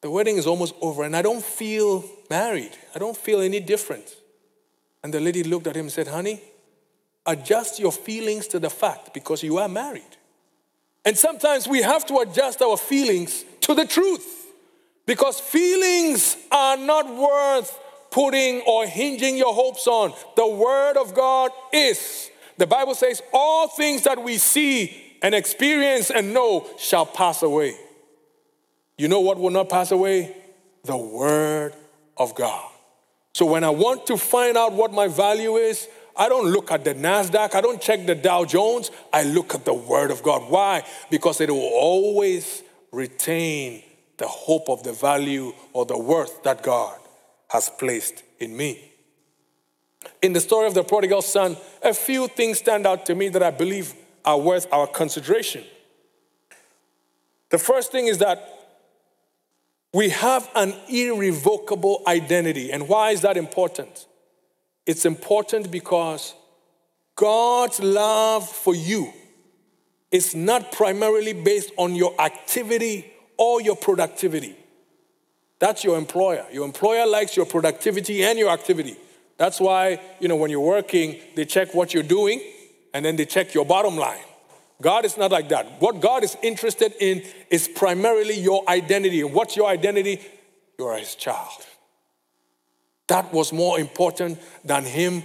the 0.00 0.10
wedding 0.10 0.36
is 0.36 0.46
almost 0.46 0.74
over 0.80 1.04
and 1.04 1.16
I 1.16 1.22
don't 1.22 1.42
feel 1.42 2.04
married. 2.28 2.72
I 2.94 2.98
don't 2.98 3.16
feel 3.16 3.40
any 3.40 3.60
different. 3.60 4.16
And 5.02 5.14
the 5.14 5.20
lady 5.20 5.42
looked 5.42 5.66
at 5.66 5.76
him 5.76 5.86
and 5.86 5.92
said, 5.92 6.08
Honey, 6.08 6.40
adjust 7.28 7.78
your 7.78 7.92
feelings 7.92 8.48
to 8.48 8.58
the 8.58 8.70
fact 8.70 9.14
because 9.14 9.42
you 9.42 9.58
are 9.58 9.68
married. 9.68 10.16
And 11.04 11.16
sometimes 11.16 11.68
we 11.68 11.82
have 11.82 12.04
to 12.06 12.18
adjust 12.18 12.60
our 12.62 12.76
feelings 12.76 13.44
to 13.60 13.74
the 13.74 13.86
truth. 13.86 14.46
Because 15.06 15.38
feelings 15.38 16.36
are 16.50 16.76
not 16.76 17.14
worth 17.14 17.78
putting 18.10 18.62
or 18.62 18.86
hinging 18.86 19.36
your 19.36 19.54
hopes 19.54 19.86
on. 19.86 20.12
The 20.36 20.46
Word 20.46 20.96
of 20.96 21.14
God 21.14 21.50
is. 21.72 22.30
The 22.56 22.66
Bible 22.66 22.94
says, 22.94 23.22
all 23.32 23.68
things 23.68 24.02
that 24.02 24.22
we 24.22 24.38
see 24.38 25.16
and 25.22 25.34
experience 25.34 26.10
and 26.10 26.34
know 26.34 26.66
shall 26.78 27.06
pass 27.06 27.42
away. 27.42 27.74
You 28.96 29.08
know 29.08 29.20
what 29.20 29.38
will 29.38 29.50
not 29.50 29.68
pass 29.68 29.92
away? 29.92 30.34
The 30.84 30.96
Word 30.96 31.74
of 32.16 32.34
God. 32.34 32.70
So 33.32 33.46
when 33.46 33.64
I 33.64 33.70
want 33.70 34.06
to 34.08 34.16
find 34.16 34.56
out 34.56 34.72
what 34.72 34.92
my 34.92 35.06
value 35.06 35.56
is, 35.56 35.86
I 36.18 36.28
don't 36.28 36.50
look 36.50 36.72
at 36.72 36.84
the 36.84 36.94
NASDAQ, 36.94 37.54
I 37.54 37.60
don't 37.60 37.80
check 37.80 38.04
the 38.04 38.16
Dow 38.16 38.44
Jones, 38.44 38.90
I 39.12 39.22
look 39.22 39.54
at 39.54 39.64
the 39.64 39.72
Word 39.72 40.10
of 40.10 40.22
God. 40.22 40.50
Why? 40.50 40.84
Because 41.10 41.40
it 41.40 41.48
will 41.48 41.70
always 41.74 42.64
retain 42.90 43.84
the 44.16 44.26
hope 44.26 44.68
of 44.68 44.82
the 44.82 44.92
value 44.92 45.52
or 45.72 45.86
the 45.86 45.96
worth 45.96 46.42
that 46.42 46.62
God 46.62 46.98
has 47.50 47.70
placed 47.70 48.24
in 48.40 48.56
me. 48.56 48.92
In 50.20 50.32
the 50.32 50.40
story 50.40 50.66
of 50.66 50.74
the 50.74 50.82
prodigal 50.82 51.22
son, 51.22 51.56
a 51.82 51.94
few 51.94 52.26
things 52.26 52.58
stand 52.58 52.86
out 52.86 53.06
to 53.06 53.14
me 53.14 53.28
that 53.28 53.42
I 53.42 53.52
believe 53.52 53.94
are 54.24 54.38
worth 54.38 54.66
our 54.72 54.86
consideration. 54.88 55.64
The 57.50 57.58
first 57.58 57.92
thing 57.92 58.08
is 58.08 58.18
that 58.18 58.58
we 59.94 60.10
have 60.10 60.50
an 60.54 60.74
irrevocable 60.88 62.02
identity. 62.06 62.72
And 62.72 62.88
why 62.88 63.10
is 63.10 63.22
that 63.22 63.36
important? 63.36 64.07
It's 64.88 65.04
important 65.04 65.70
because 65.70 66.34
God's 67.14 67.78
love 67.78 68.48
for 68.48 68.74
you 68.74 69.12
is 70.10 70.34
not 70.34 70.72
primarily 70.72 71.34
based 71.34 71.72
on 71.76 71.94
your 71.94 72.18
activity 72.18 73.12
or 73.36 73.60
your 73.60 73.76
productivity. 73.76 74.56
That's 75.58 75.84
your 75.84 75.98
employer. 75.98 76.46
Your 76.50 76.64
employer 76.64 77.06
likes 77.06 77.36
your 77.36 77.44
productivity 77.44 78.24
and 78.24 78.38
your 78.38 78.48
activity. 78.48 78.96
That's 79.36 79.60
why, 79.60 80.00
you 80.20 80.28
know, 80.28 80.36
when 80.36 80.50
you're 80.50 80.60
working, 80.60 81.20
they 81.36 81.44
check 81.44 81.74
what 81.74 81.92
you're 81.92 82.02
doing 82.02 82.40
and 82.94 83.04
then 83.04 83.16
they 83.16 83.26
check 83.26 83.52
your 83.52 83.66
bottom 83.66 83.94
line. 83.94 84.24
God 84.80 85.04
is 85.04 85.18
not 85.18 85.30
like 85.30 85.50
that. 85.50 85.82
What 85.82 86.00
God 86.00 86.24
is 86.24 86.34
interested 86.42 86.94
in 86.98 87.24
is 87.50 87.68
primarily 87.68 88.40
your 88.40 88.66
identity. 88.66 89.20
And 89.20 89.34
what's 89.34 89.54
your 89.54 89.68
identity? 89.68 90.22
You're 90.78 90.96
his 90.96 91.14
child. 91.14 91.66
That 93.08 93.32
was 93.32 93.52
more 93.52 93.80
important 93.80 94.38
than 94.64 94.84
him 94.84 95.24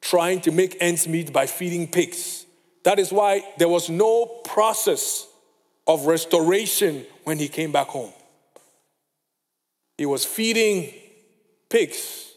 trying 0.00 0.40
to 0.42 0.52
make 0.52 0.76
ends 0.80 1.08
meet 1.08 1.32
by 1.32 1.46
feeding 1.46 1.88
pigs. 1.88 2.46
That 2.84 2.98
is 2.98 3.12
why 3.12 3.44
there 3.58 3.68
was 3.68 3.90
no 3.90 4.26
process 4.44 5.26
of 5.86 6.06
restoration 6.06 7.04
when 7.24 7.38
he 7.38 7.48
came 7.48 7.72
back 7.72 7.88
home. 7.88 8.12
He 9.96 10.06
was 10.06 10.24
feeding 10.24 10.94
pigs, 11.68 12.32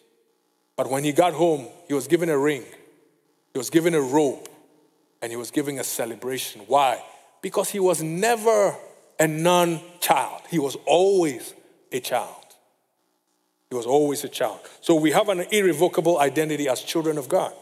but 0.76 0.90
when 0.90 1.04
he 1.04 1.12
got 1.12 1.34
home, 1.34 1.68
he 1.88 1.94
was 1.94 2.08
given 2.08 2.30
a 2.30 2.38
ring, 2.38 2.64
he 3.54 3.60
was 3.60 3.70
given 3.70 3.94
a 3.94 4.02
robe, 4.02 4.50
and 5.22 5.32
he 5.32 5.36
was 5.36 5.52
giving 5.52 5.80
a 5.80 5.84
celebration. 5.84 6.62
Why? 6.68 7.04
Because 7.42 7.70
he 7.70 7.80
was 7.80 8.02
never 8.02 8.76
a 9.20 9.28
non 9.28 9.80
child, 10.00 10.42
he 10.50 10.58
was 10.58 10.76
always 10.88 11.54
a 11.92 12.00
child. 12.00 12.41
He 13.72 13.78
was 13.78 13.86
always 13.86 14.26
a 14.26 14.28
child. 14.28 14.60
So 14.82 14.96
we 14.96 15.12
have 15.12 15.30
an 15.30 15.46
irrevocable 15.50 16.20
identity 16.20 16.68
as 16.68 16.82
children 16.82 17.18
of 17.18 17.30
God. 17.30 17.54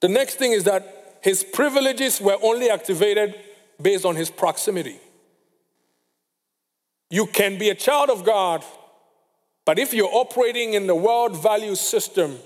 The 0.00 0.08
next 0.08 0.34
thing 0.34 0.52
is 0.52 0.64
that 0.64 1.18
his 1.22 1.44
privileges 1.44 2.20
were 2.20 2.36
only 2.42 2.68
activated 2.68 3.36
based 3.80 4.04
on 4.04 4.16
his 4.16 4.28
proximity. 4.28 4.98
You 7.10 7.26
can 7.26 7.58
be 7.58 7.70
a 7.70 7.76
child 7.76 8.10
of 8.10 8.24
God, 8.24 8.64
but 9.64 9.78
if 9.78 9.94
you're 9.94 10.10
operating 10.12 10.74
in 10.74 10.88
the 10.88 10.96
world 10.96 11.40
value 11.40 11.76
system, 11.76 12.38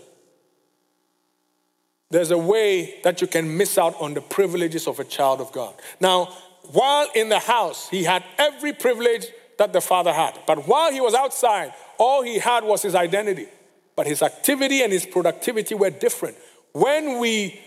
there's 2.10 2.30
a 2.30 2.38
way 2.38 3.00
that 3.02 3.22
you 3.22 3.26
can 3.26 3.56
miss 3.56 3.78
out 3.78 3.98
on 3.98 4.12
the 4.12 4.20
privileges 4.20 4.86
of 4.86 5.00
a 5.00 5.04
child 5.04 5.40
of 5.40 5.52
God. 5.52 5.74
Now, 6.00 6.26
while 6.64 7.08
in 7.14 7.30
the 7.30 7.38
house, 7.38 7.88
he 7.88 8.04
had 8.04 8.22
every 8.36 8.74
privilege 8.74 9.28
that 9.58 9.72
the 9.72 9.80
father 9.80 10.12
had. 10.12 10.38
But 10.46 10.66
while 10.66 10.92
he 10.92 11.00
was 11.00 11.14
outside, 11.14 11.72
all 11.98 12.22
he 12.22 12.38
had 12.38 12.64
was 12.64 12.82
his 12.82 12.94
identity. 12.94 13.46
But 13.94 14.06
his 14.06 14.22
activity 14.22 14.82
and 14.82 14.92
his 14.92 15.04
productivity 15.04 15.74
were 15.74 15.90
different. 15.90 16.36
When 16.72 17.18
we 17.18 17.60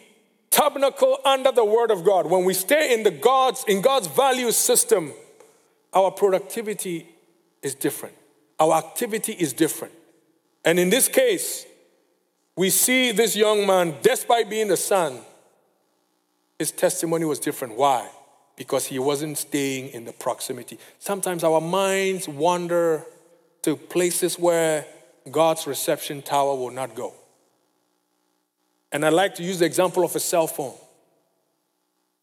tabernacle 0.49 1.19
under 1.23 1.51
the 1.51 1.65
word 1.65 1.91
of 1.91 2.03
God, 2.03 2.25
when 2.25 2.45
we 2.45 2.53
stay 2.53 2.93
in 2.93 3.03
the 3.03 3.11
God's 3.11 3.63
in 3.67 3.81
God's 3.81 4.07
value 4.07 4.51
system, 4.51 5.13
our 5.93 6.11
productivity 6.11 7.07
is 7.61 7.75
different. 7.75 8.15
Our 8.59 8.73
activity 8.73 9.33
is 9.33 9.53
different. 9.53 9.93
And 10.63 10.79
in 10.79 10.89
this 10.89 11.07
case, 11.07 11.65
we 12.55 12.69
see 12.69 13.11
this 13.11 13.35
young 13.35 13.67
man, 13.67 13.95
despite 14.01 14.49
being 14.49 14.69
the 14.69 14.77
son, 14.77 15.19
his 16.57 16.71
testimony 16.71 17.25
was 17.25 17.39
different. 17.39 17.75
Why? 17.75 18.09
Because 18.55 18.85
he 18.85 18.99
wasn't 18.99 19.37
staying 19.37 19.89
in 19.89 20.05
the 20.05 20.13
proximity. 20.13 20.79
Sometimes 20.99 21.43
our 21.43 21.59
minds 21.59 22.27
wander 22.27 23.05
to 23.63 23.75
places 23.75 24.39
where 24.39 24.85
God's 25.29 25.67
reception 25.67 26.21
tower 26.21 26.55
will 26.55 26.71
not 26.71 26.95
go. 26.95 27.13
And 28.91 29.05
I 29.05 29.09
like 29.09 29.35
to 29.35 29.43
use 29.43 29.59
the 29.59 29.65
example 29.65 30.05
of 30.05 30.15
a 30.15 30.19
cell 30.19 30.47
phone. 30.47 30.75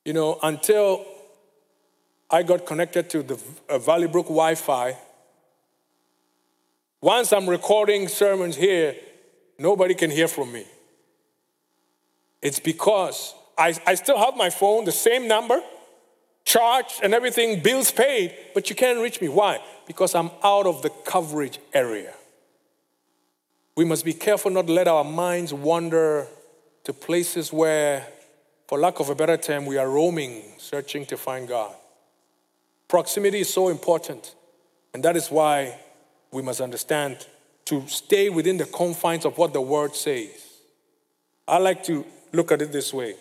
You 0.05 0.15
know, 0.15 0.39
until 0.43 1.05
I 2.31 2.43
got 2.43 2.65
connected 2.65 3.11
to 3.11 3.23
the 3.23 3.39
uh, 3.69 3.79
Valley 3.79 4.09
Brook 4.09 4.27
Wi 4.27 4.55
Fi, 4.55 4.97
once 7.01 7.33
I'm 7.33 7.49
recording 7.49 8.09
sermons 8.09 8.57
here, 8.57 8.95
nobody 9.59 9.95
can 9.95 10.11
hear 10.11 10.29
from 10.29 10.53
me. 10.53 10.65
It's 12.41 12.59
because 12.59 13.35
I, 13.59 13.75
I 13.87 13.95
still 13.97 14.19
have 14.19 14.37
my 14.37 14.51
phone, 14.51 14.85
the 14.85 14.93
same 14.93 15.29
number, 15.29 15.61
charged 16.45 17.01
and 17.03 17.15
everything, 17.15 17.63
bills 17.63 17.91
paid, 17.91 18.35
but 18.55 18.69
you 18.69 18.77
can't 18.77 19.01
reach 19.01 19.21
me. 19.21 19.29
Why? 19.29 19.61
Because 19.87 20.15
I'm 20.15 20.31
out 20.43 20.67
of 20.67 20.83
the 20.83 20.91
coverage 20.91 21.59
area. 21.73 22.15
We 23.77 23.85
must 23.85 24.05
be 24.05 24.13
careful 24.13 24.51
not 24.51 24.67
to 24.67 24.73
let 24.73 24.89
our 24.89 25.05
minds 25.05 25.55
wander 25.55 26.27
to 26.85 26.93
places 26.93 27.53
where, 27.53 28.07
for 28.67 28.79
lack 28.79 29.01
of 29.01 29.09
a 29.09 29.15
better 29.15 29.37
term, 29.37 29.67
we 29.67 29.79
are 29.79 29.89
roaming, 29.89 30.43
searching 30.59 31.07
to 31.07 31.17
find 31.17 31.49
God. 31.49 31.75
Proximity 32.89 33.41
is 33.41 33.53
so 33.53 33.69
important, 33.69 34.35
and 34.93 35.03
that 35.05 35.17
is 35.17 35.31
why 35.31 35.79
we 36.31 36.43
must 36.43 36.61
understand 36.61 37.27
to 37.65 37.87
stay 37.87 38.29
within 38.29 38.59
the 38.59 38.67
confines 38.67 39.25
of 39.25 39.39
what 39.39 39.53
the 39.53 39.61
word 39.61 39.95
says. 39.95 40.59
I 41.47 41.59
like 41.59 41.85
to 41.85 42.05
look 42.33 42.53
at 42.53 42.61
it 42.61 42.73
this 42.73 42.93
way 42.93 43.15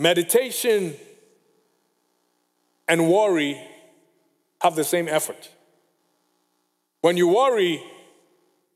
meditation 0.00 0.94
and 2.88 3.08
worry 3.10 3.60
have 4.60 4.74
the 4.74 4.84
same 4.84 5.08
effort. 5.08 5.50
When 7.00 7.16
you 7.16 7.28
worry 7.28 7.82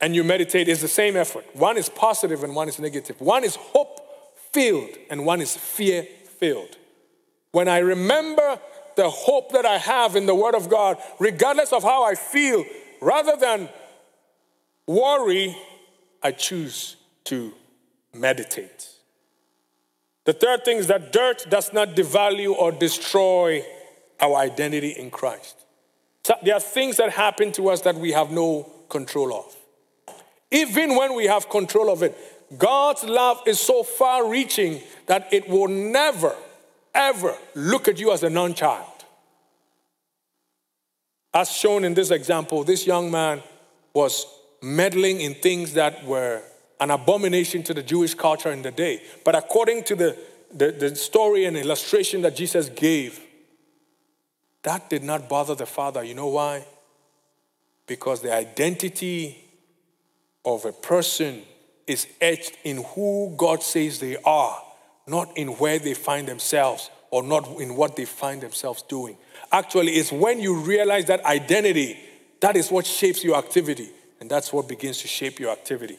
and 0.01 0.15
you 0.15 0.23
meditate, 0.25 0.69
it's 0.69 0.81
the 0.81 0.89
same 0.89 1.17
effort. 1.17 1.45
One 1.55 1.77
is 1.77 1.89
positive 1.89 2.45
and 2.45 2.55
one 2.55 2.69
is 2.69 2.79
negative. 2.79 3.21
One 3.21 3.45
is 3.45 3.57
hope 3.57 4.01
filled 4.53 4.97
and 5.11 5.27
one 5.27 5.41
is 5.41 5.57
fear 5.57 6.07
filled. 6.39 6.77
When 7.53 7.69
I 7.69 7.79
remember 7.79 8.59
the 8.97 9.11
hope 9.11 9.53
that 9.53 9.67
I 9.67 9.79
have 9.79 10.17
in 10.17 10.27
the 10.27 10.35
Word 10.35 10.55
of 10.55 10.69
God, 10.69 10.99
regardless 11.19 11.73
of 11.73 11.83
how 11.83 12.05
I 12.05 12.15
feel, 12.15 12.65
Rather 13.05 13.37
than 13.37 13.69
worry, 14.87 15.55
I 16.23 16.33
choose 16.33 16.97
to 17.25 17.53
meditate. 18.15 18.89
The 20.25 20.33
third 20.33 20.65
thing 20.65 20.79
is 20.79 20.87
that 20.87 21.13
dirt 21.13 21.47
does 21.51 21.73
not 21.73 21.91
devalue 21.91 22.53
or 22.53 22.73
destroy 22.73 23.65
our 24.21 24.37
identity 24.37 24.91
in 24.91 25.11
Christ. 25.11 25.57
So 26.25 26.35
there 26.43 26.55
are 26.55 26.61
things 26.61 26.97
that 26.97 27.11
happen 27.11 27.53
to 27.53 27.69
us 27.69 27.83
that 27.83 27.97
we 27.97 28.13
have 28.13 28.31
no 28.31 28.71
control 28.89 29.35
of. 29.35 29.55
Even 30.51 30.97
when 30.97 31.15
we 31.15 31.27
have 31.27 31.51
control 31.51 31.91
of 31.91 32.03
it, 32.03 32.17
God's 32.57 33.05
love 33.05 33.43
is 33.47 33.61
so 33.61 33.83
far 33.83 34.29
reaching 34.29 34.81
that 35.07 35.33
it 35.33 35.49
will 35.49 35.69
never, 35.69 36.35
ever 36.95 37.37
look 37.55 37.89
at 37.89 37.99
you 37.99 38.13
as 38.13 38.23
a 38.23 38.31
non 38.31 38.55
child. 38.55 38.87
As 41.35 41.51
shown 41.51 41.85
in 41.85 41.95
this 41.95 42.11
example, 42.11 42.63
this 42.63 42.87
young 42.87 43.11
man 43.11 43.43
was 43.93 44.27
meddling 44.63 45.21
in 45.21 45.35
things 45.35 45.75
that 45.75 46.05
were 46.05 46.43
an 46.81 46.91
abomination 46.91 47.63
to 47.65 47.75
the 47.75 47.83
Jewish 47.83 48.15
culture 48.15 48.51
in 48.51 48.63
the 48.63 48.71
day. 48.71 49.03
But 49.25 49.35
according 49.35 49.85
to 49.85 49.95
the, 49.95 50.19
the, 50.53 50.73
the, 50.73 50.97
story 50.97 51.45
and 51.45 51.57
illustration 51.57 52.23
that 52.23 52.37
Jesus 52.37 52.69
gave, 52.69 53.21
that 54.63 54.91
did 54.91 55.03
not 55.03 55.29
bother 55.29 55.55
the 55.55 55.67
father. 55.67 56.03
You 56.03 56.15
know 56.15 56.29
why? 56.29 56.65
Because 57.87 58.23
the 58.23 58.35
identity 58.35 59.39
of 60.45 60.65
a 60.65 60.73
person 60.73 61.43
is 61.87 62.07
etched 62.21 62.57
in 62.65 62.83
who 62.83 63.35
God 63.37 63.63
says 63.63 64.01
they 64.01 64.17
are, 64.25 64.61
not 65.07 65.37
in 65.37 65.49
where 65.49 65.79
they 65.79 65.95
find 65.95 66.27
themselves 66.27 66.91
or 67.11 67.23
not 67.23 67.47
in 67.61 67.77
what 67.77 67.95
they 67.95 68.07
find 68.07 68.41
themselves 68.41 68.83
doing. 68.83 69.17
Actually, 69.53 69.93
it's 69.93 70.11
when 70.11 70.41
you 70.41 70.57
realize 70.57 71.05
that 71.07 71.25
identity, 71.25 71.99
that 72.41 72.57
is 72.57 72.71
what 72.71 72.87
shapes 72.87 73.23
your 73.23 73.37
activity. 73.37 73.91
And 74.21 74.31
that's 74.31 74.53
what 74.53 74.67
begins 74.67 75.03
to 75.03 75.09
shape 75.09 75.39
your 75.39 75.51
activity 75.51 75.99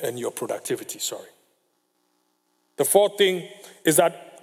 and 0.00 0.18
your 0.18 0.30
productivity, 0.30 0.98
sorry. 0.98 1.28
The 2.76 2.84
fourth 2.84 3.18
thing 3.18 3.48
is 3.84 3.96
that 3.96 4.42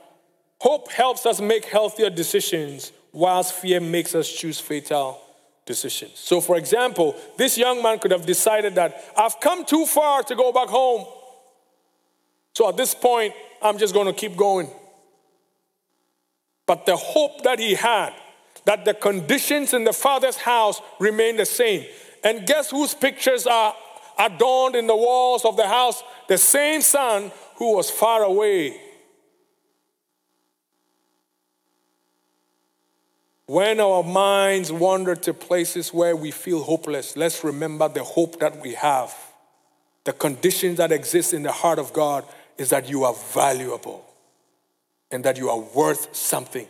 hope 0.59 0.91
helps 0.91 1.25
us 1.25 1.41
make 1.41 1.65
healthier 1.65 2.09
decisions, 2.09 2.91
whilst 3.11 3.53
fear 3.53 3.79
makes 3.79 4.13
us 4.13 4.31
choose 4.31 4.59
fatal 4.59 5.19
decisions. 5.65 6.19
So, 6.19 6.41
for 6.41 6.57
example, 6.57 7.15
this 7.37 7.57
young 7.57 7.81
man 7.81 7.99
could 7.99 8.11
have 8.11 8.25
decided 8.25 8.75
that 8.75 9.03
I've 9.17 9.39
come 9.39 9.65
too 9.65 9.85
far 9.85 10.23
to 10.23 10.35
go 10.35 10.51
back 10.51 10.67
home. 10.67 11.05
So, 12.53 12.69
at 12.69 12.77
this 12.77 12.93
point, 12.93 13.33
I'm 13.61 13.77
just 13.77 13.93
going 13.93 14.07
to 14.07 14.13
keep 14.13 14.35
going. 14.35 14.69
But 16.65 16.85
the 16.85 16.95
hope 16.95 17.43
that 17.43 17.59
he 17.59 17.75
had, 17.75 18.13
that 18.65 18.85
the 18.85 18.93
conditions 18.93 19.73
in 19.73 19.83
the 19.83 19.93
father's 19.93 20.37
house 20.37 20.81
remain 20.99 21.37
the 21.37 21.45
same. 21.45 21.85
And 22.23 22.45
guess 22.45 22.71
whose 22.71 22.93
pictures 22.93 23.47
are 23.47 23.73
adorned 24.17 24.75
in 24.75 24.87
the 24.87 24.95
walls 24.95 25.45
of 25.45 25.57
the 25.57 25.67
house? 25.67 26.03
The 26.27 26.37
same 26.37 26.81
son 26.81 27.31
who 27.55 27.75
was 27.75 27.89
far 27.89 28.23
away. 28.23 28.79
When 33.47 33.79
our 33.79 34.03
minds 34.03 34.71
wander 34.73 35.15
to 35.15 35.33
places 35.33 35.93
where 35.93 36.15
we 36.15 36.31
feel 36.31 36.61
hopeless, 36.61 37.15
let's 37.15 37.43
remember 37.45 37.87
the 37.87 38.03
hope 38.03 38.39
that 38.39 38.61
we 38.61 38.73
have. 38.73 39.15
The 40.03 40.11
conditions 40.11 40.77
that 40.77 40.91
exist 40.91 41.33
in 41.33 41.43
the 41.43 41.51
heart 41.51 41.79
of 41.79 41.93
God 41.93 42.25
is 42.57 42.69
that 42.71 42.89
you 42.89 43.05
are 43.05 43.15
valuable 43.33 44.05
and 45.11 45.23
that 45.23 45.37
you 45.37 45.49
are 45.49 45.59
worth 45.59 46.13
something. 46.15 46.67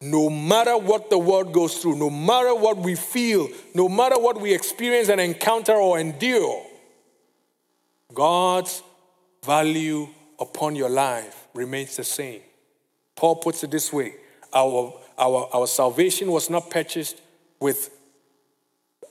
No 0.00 0.30
matter 0.30 0.76
what 0.78 1.10
the 1.10 1.18
world 1.18 1.52
goes 1.52 1.78
through, 1.78 1.96
no 1.96 2.10
matter 2.10 2.54
what 2.54 2.78
we 2.78 2.94
feel, 2.94 3.48
no 3.74 3.88
matter 3.88 4.18
what 4.18 4.40
we 4.40 4.54
experience 4.54 5.10
and 5.10 5.20
encounter 5.20 5.74
or 5.74 5.98
endure, 5.98 6.64
God's 8.14 8.82
value 9.44 10.08
upon 10.38 10.76
your 10.76 10.88
life 10.88 11.48
remains 11.52 11.96
the 11.96 12.04
same. 12.04 12.40
Paul 13.16 13.36
puts 13.36 13.62
it 13.64 13.70
this 13.70 13.92
way 13.92 14.14
our, 14.52 14.94
our, 15.18 15.48
our 15.52 15.66
salvation 15.66 16.30
was 16.30 16.48
not 16.48 16.70
purchased 16.70 17.20
with 17.60 17.90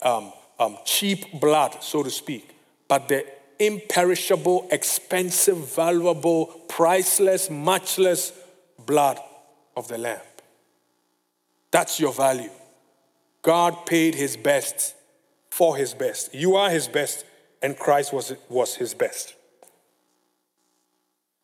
um, 0.01 0.31
um, 0.59 0.77
cheap 0.85 1.39
blood, 1.39 1.77
so 1.81 2.03
to 2.03 2.09
speak, 2.09 2.55
but 2.87 3.07
the 3.07 3.25
imperishable, 3.59 4.67
expensive, 4.71 5.57
valuable, 5.75 6.47
priceless, 6.67 7.49
matchless 7.49 8.33
blood 8.85 9.19
of 9.75 9.87
the 9.87 9.97
Lamb. 9.97 10.19
That's 11.71 11.99
your 11.99 12.13
value. 12.13 12.51
God 13.41 13.85
paid 13.85 14.15
his 14.15 14.37
best 14.37 14.95
for 15.49 15.75
his 15.75 15.93
best. 15.93 16.33
You 16.33 16.55
are 16.55 16.69
his 16.69 16.87
best, 16.87 17.25
and 17.63 17.79
Christ 17.79 18.13
was, 18.13 18.33
was 18.49 18.75
his 18.75 18.93
best. 18.93 19.33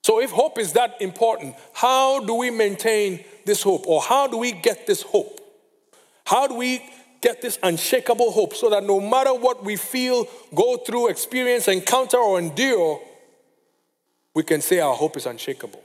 So, 0.04 0.22
if 0.22 0.32
hope 0.32 0.60
is 0.60 0.74
that 0.74 1.02
important, 1.02 1.56
how 1.74 2.20
do 2.26 2.36
we 2.36 2.52
maintain 2.52 3.24
this 3.46 3.64
hope? 3.64 3.88
Or 3.88 4.02
how 4.02 4.28
do 4.28 4.38
we 4.38 4.52
get 4.52 4.86
this 4.86 5.02
hope? 5.02 5.40
How 6.26 6.48
do 6.48 6.56
we 6.56 6.84
get 7.22 7.42
this 7.42 7.58
unshakable 7.64 8.32
hope 8.32 8.54
so 8.54 8.70
that 8.70 8.84
no 8.84 9.00
matter 9.00 9.34
what 9.34 9.64
we 9.64 9.76
feel, 9.76 10.28
go 10.54 10.78
through, 10.78 11.10
experience, 11.10 11.68
encounter, 11.68 12.18
or 12.18 12.40
endure, 12.40 13.02
we 14.34 14.44
can 14.44 14.62
say 14.62 14.80
our 14.80 14.96
hope 14.96 15.18
is 15.18 15.26
unshakable? 15.26 15.84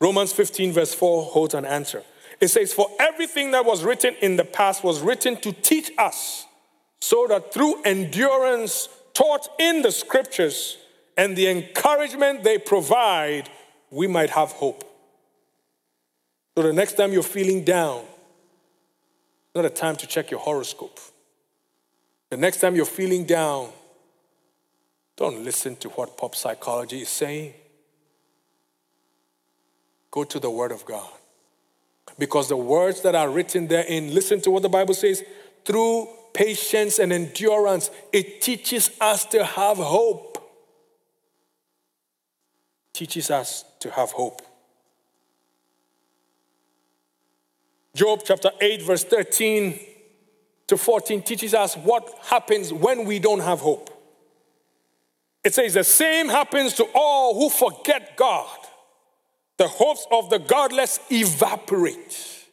Romans 0.00 0.32
15, 0.32 0.72
verse 0.72 0.94
4 0.94 1.24
holds 1.24 1.54
an 1.54 1.64
answer. 1.64 2.02
It 2.40 2.48
says, 2.48 2.72
For 2.72 2.88
everything 2.98 3.50
that 3.50 3.66
was 3.66 3.84
written 3.84 4.14
in 4.22 4.36
the 4.36 4.44
past 4.44 4.82
was 4.82 5.00
written 5.00 5.36
to 5.42 5.52
teach 5.52 5.90
us, 5.98 6.46
so 7.00 7.26
that 7.28 7.52
through 7.52 7.82
endurance 7.82 8.88
taught 9.14 9.48
in 9.58 9.82
the 9.82 9.92
scriptures 9.92 10.76
and 11.16 11.36
the 11.36 11.48
encouragement 11.48 12.44
they 12.44 12.58
provide, 12.58 13.48
we 13.90 14.06
might 14.06 14.30
have 14.30 14.52
hope. 14.52 14.84
So 16.56 16.62
the 16.62 16.72
next 16.72 16.94
time 16.94 17.12
you're 17.12 17.22
feeling 17.22 17.64
down, 17.64 18.00
it's 18.00 19.54
not 19.54 19.64
a 19.64 19.70
time 19.70 19.96
to 19.96 20.06
check 20.06 20.30
your 20.30 20.40
horoscope. 20.40 20.98
The 22.30 22.36
next 22.36 22.60
time 22.60 22.76
you're 22.76 22.84
feeling 22.84 23.24
down, 23.24 23.70
don't 25.16 25.44
listen 25.44 25.76
to 25.76 25.88
what 25.90 26.16
pop 26.16 26.34
psychology 26.34 27.02
is 27.02 27.08
saying. 27.08 27.52
Go 30.10 30.24
to 30.24 30.38
the 30.38 30.50
Word 30.50 30.72
of 30.72 30.84
God. 30.84 31.10
Because 32.18 32.48
the 32.48 32.56
words 32.56 33.02
that 33.02 33.14
are 33.14 33.28
written 33.28 33.66
therein, 33.68 34.14
listen 34.14 34.40
to 34.42 34.50
what 34.50 34.62
the 34.62 34.68
Bible 34.68 34.94
says, 34.94 35.22
through 35.64 36.08
patience 36.32 36.98
and 36.98 37.12
endurance, 37.12 37.90
it 38.12 38.40
teaches 38.40 38.90
us 39.00 39.24
to 39.26 39.44
have 39.44 39.76
hope. 39.76 40.38
Teaches 42.92 43.30
us 43.30 43.64
to 43.80 43.90
have 43.90 44.10
hope. 44.10 44.42
Job 47.94 48.22
chapter 48.24 48.50
8, 48.60 48.82
verse 48.82 49.04
13 49.04 49.78
to 50.68 50.76
14 50.76 51.22
teaches 51.22 51.52
us 51.52 51.76
what 51.76 52.08
happens 52.22 52.72
when 52.72 53.04
we 53.04 53.18
don't 53.18 53.40
have 53.40 53.60
hope. 53.60 53.90
It 55.42 55.54
says, 55.54 55.74
The 55.74 55.84
same 55.84 56.28
happens 56.28 56.74
to 56.74 56.86
all 56.94 57.34
who 57.34 57.50
forget 57.50 58.16
God. 58.16 58.56
The 59.56 59.68
hopes 59.68 60.06
of 60.10 60.30
the 60.30 60.38
godless 60.38 61.00
evaporate. 61.10 62.46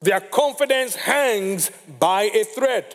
Their 0.00 0.20
confidence 0.20 0.94
hangs 0.94 1.70
by 1.98 2.24
a 2.24 2.44
thread. 2.44 2.94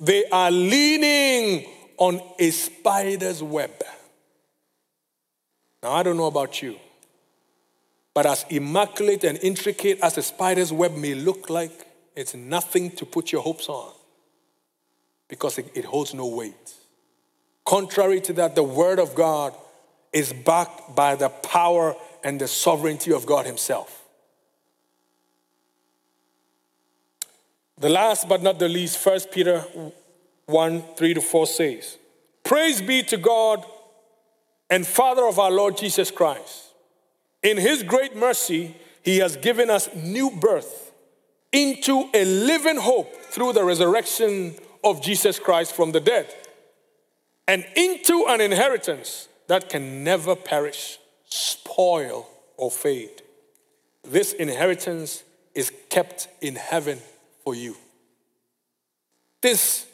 They 0.00 0.24
are 0.26 0.50
leaning 0.50 1.66
on 1.96 2.20
a 2.38 2.50
spider's 2.50 3.42
web. 3.42 3.72
Now, 5.82 5.92
I 5.92 6.02
don't 6.02 6.16
know 6.16 6.26
about 6.26 6.62
you, 6.62 6.76
but 8.14 8.26
as 8.26 8.44
immaculate 8.48 9.24
and 9.24 9.38
intricate 9.38 10.00
as 10.00 10.16
a 10.18 10.22
spider's 10.22 10.72
web 10.72 10.96
may 10.96 11.14
look 11.14 11.50
like, 11.50 11.86
it's 12.16 12.34
nothing 12.34 12.90
to 12.92 13.06
put 13.06 13.30
your 13.30 13.42
hopes 13.42 13.68
on 13.68 13.92
because 15.28 15.58
it, 15.58 15.70
it 15.74 15.84
holds 15.84 16.14
no 16.14 16.26
weight. 16.26 16.74
Contrary 17.64 18.20
to 18.22 18.32
that, 18.32 18.54
the 18.54 18.62
Word 18.62 18.98
of 18.98 19.14
God 19.14 19.54
is 20.12 20.32
backed 20.32 20.96
by 20.96 21.14
the 21.14 21.28
power 21.28 21.94
and 22.24 22.40
the 22.40 22.48
sovereignty 22.48 23.12
of 23.12 23.26
God 23.26 23.46
Himself. 23.46 23.97
The 27.80 27.88
last 27.88 28.28
but 28.28 28.42
not 28.42 28.58
the 28.58 28.68
least, 28.68 29.04
1 29.04 29.20
Peter 29.32 29.64
1 30.46 30.82
3 30.96 31.14
to 31.14 31.20
4 31.20 31.46
says, 31.46 31.98
Praise 32.42 32.82
be 32.82 33.02
to 33.04 33.16
God 33.16 33.64
and 34.70 34.86
Father 34.86 35.26
of 35.26 35.38
our 35.38 35.50
Lord 35.50 35.76
Jesus 35.76 36.10
Christ. 36.10 36.72
In 37.42 37.56
His 37.56 37.82
great 37.82 38.16
mercy, 38.16 38.74
He 39.02 39.18
has 39.18 39.36
given 39.36 39.70
us 39.70 39.88
new 39.94 40.30
birth 40.30 40.92
into 41.52 42.10
a 42.12 42.24
living 42.24 42.78
hope 42.78 43.14
through 43.16 43.52
the 43.52 43.64
resurrection 43.64 44.54
of 44.82 45.02
Jesus 45.02 45.38
Christ 45.38 45.74
from 45.74 45.92
the 45.92 46.00
dead, 46.00 46.32
and 47.46 47.64
into 47.74 48.26
an 48.28 48.40
inheritance 48.40 49.28
that 49.46 49.68
can 49.68 50.04
never 50.04 50.36
perish 50.36 50.98
spoil, 51.24 52.28
or 52.56 52.70
fade. 52.70 53.22
This 54.02 54.32
inheritance 54.32 55.22
is 55.54 55.72
kept 55.90 56.28
in 56.40 56.56
heaven 56.56 57.00
for 57.48 57.54
you. 57.54 57.74
This 59.40 59.86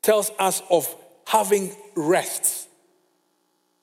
tells 0.00 0.30
us 0.38 0.62
of 0.70 0.88
having 1.26 1.70
rest. 1.94 2.66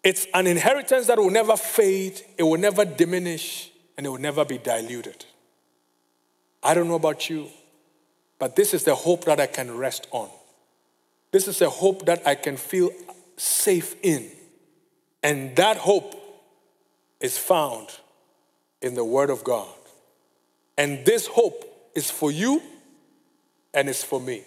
It's 0.04 0.26
an 0.34 0.48
inheritance 0.48 1.06
that 1.06 1.20
will 1.20 1.30
never 1.30 1.56
fade, 1.56 2.20
it 2.36 2.42
will 2.42 2.58
never 2.58 2.86
diminish, 2.86 3.70
and 3.96 4.08
it 4.08 4.10
will 4.10 4.18
never 4.18 4.44
be 4.44 4.58
diluted. 4.58 5.24
I 6.64 6.74
don't 6.74 6.88
know 6.88 6.96
about 6.96 7.30
you, 7.30 7.50
but 8.40 8.56
this 8.56 8.74
is 8.74 8.86
the 8.86 8.96
hope 8.96 9.26
that 9.26 9.40
I 9.40 9.46
can 9.46 9.78
rest 9.78 10.08
on. 10.10 10.30
This 11.32 11.48
is 11.48 11.62
a 11.62 11.70
hope 11.70 12.08
that 12.08 12.26
I 12.26 12.34
can 12.34 12.58
feel 12.58 12.90
safe 13.38 13.96
in. 14.02 14.32
And 15.22 15.56
that 15.58 15.78
hope 15.78 16.16
is 17.20 17.38
found 17.38 17.90
in 18.82 18.96
the 18.96 19.06
Word 19.06 19.30
of 19.30 19.44
God. 19.44 19.70
And 20.76 21.06
this 21.06 21.28
hope 21.28 21.92
is 21.94 22.10
for 22.10 22.32
you 22.32 22.64
and 23.80 23.88
it's 23.88 24.04
for 24.04 24.20
me. 24.20 24.44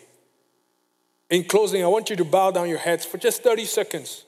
In 1.30 1.44
closing, 1.44 1.82
I 1.82 1.86
want 1.86 2.10
you 2.10 2.16
to 2.16 2.24
bow 2.24 2.50
down 2.50 2.68
your 2.68 2.78
heads 2.78 3.06
for 3.06 3.16
just 3.16 3.42
30 3.42 3.64
seconds. 3.64 4.26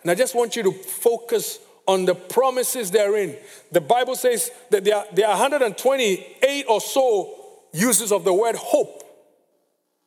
And 0.00 0.10
I 0.10 0.14
just 0.14 0.34
want 0.34 0.56
you 0.56 0.62
to 0.62 0.72
focus 0.72 1.58
on 1.86 2.06
the 2.06 2.14
promises 2.14 2.90
therein. 2.90 3.36
The 3.72 3.82
Bible 3.82 4.16
says 4.16 4.50
that 4.70 4.84
there 4.84 4.96
are, 4.96 5.04
there 5.12 5.26
are 5.26 5.38
128 5.38 6.64
or 6.66 6.80
so 6.80 7.34
uses 7.74 8.10
of 8.10 8.24
the 8.24 8.32
word 8.32 8.56
hope, 8.56 9.02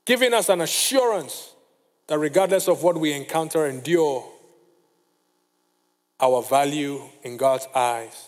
giving 0.05 0.33
us 0.33 0.49
an 0.49 0.61
assurance 0.61 1.53
that 2.07 2.17
regardless 2.17 2.67
of 2.67 2.81
what 2.81 2.97
we 2.97 3.13
encounter, 3.13 3.67
endure, 3.67 4.27
our 6.19 6.41
value 6.41 6.99
in 7.21 7.37
God's 7.37 7.67
eyes 7.75 8.25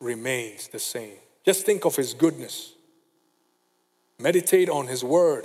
remains 0.00 0.66
the 0.66 0.80
same. 0.80 1.14
Just 1.44 1.64
think 1.64 1.84
of 1.84 1.94
His 1.94 2.12
goodness. 2.12 2.73
Meditate 4.24 4.70
on 4.70 4.86
His 4.86 5.04
word. 5.04 5.44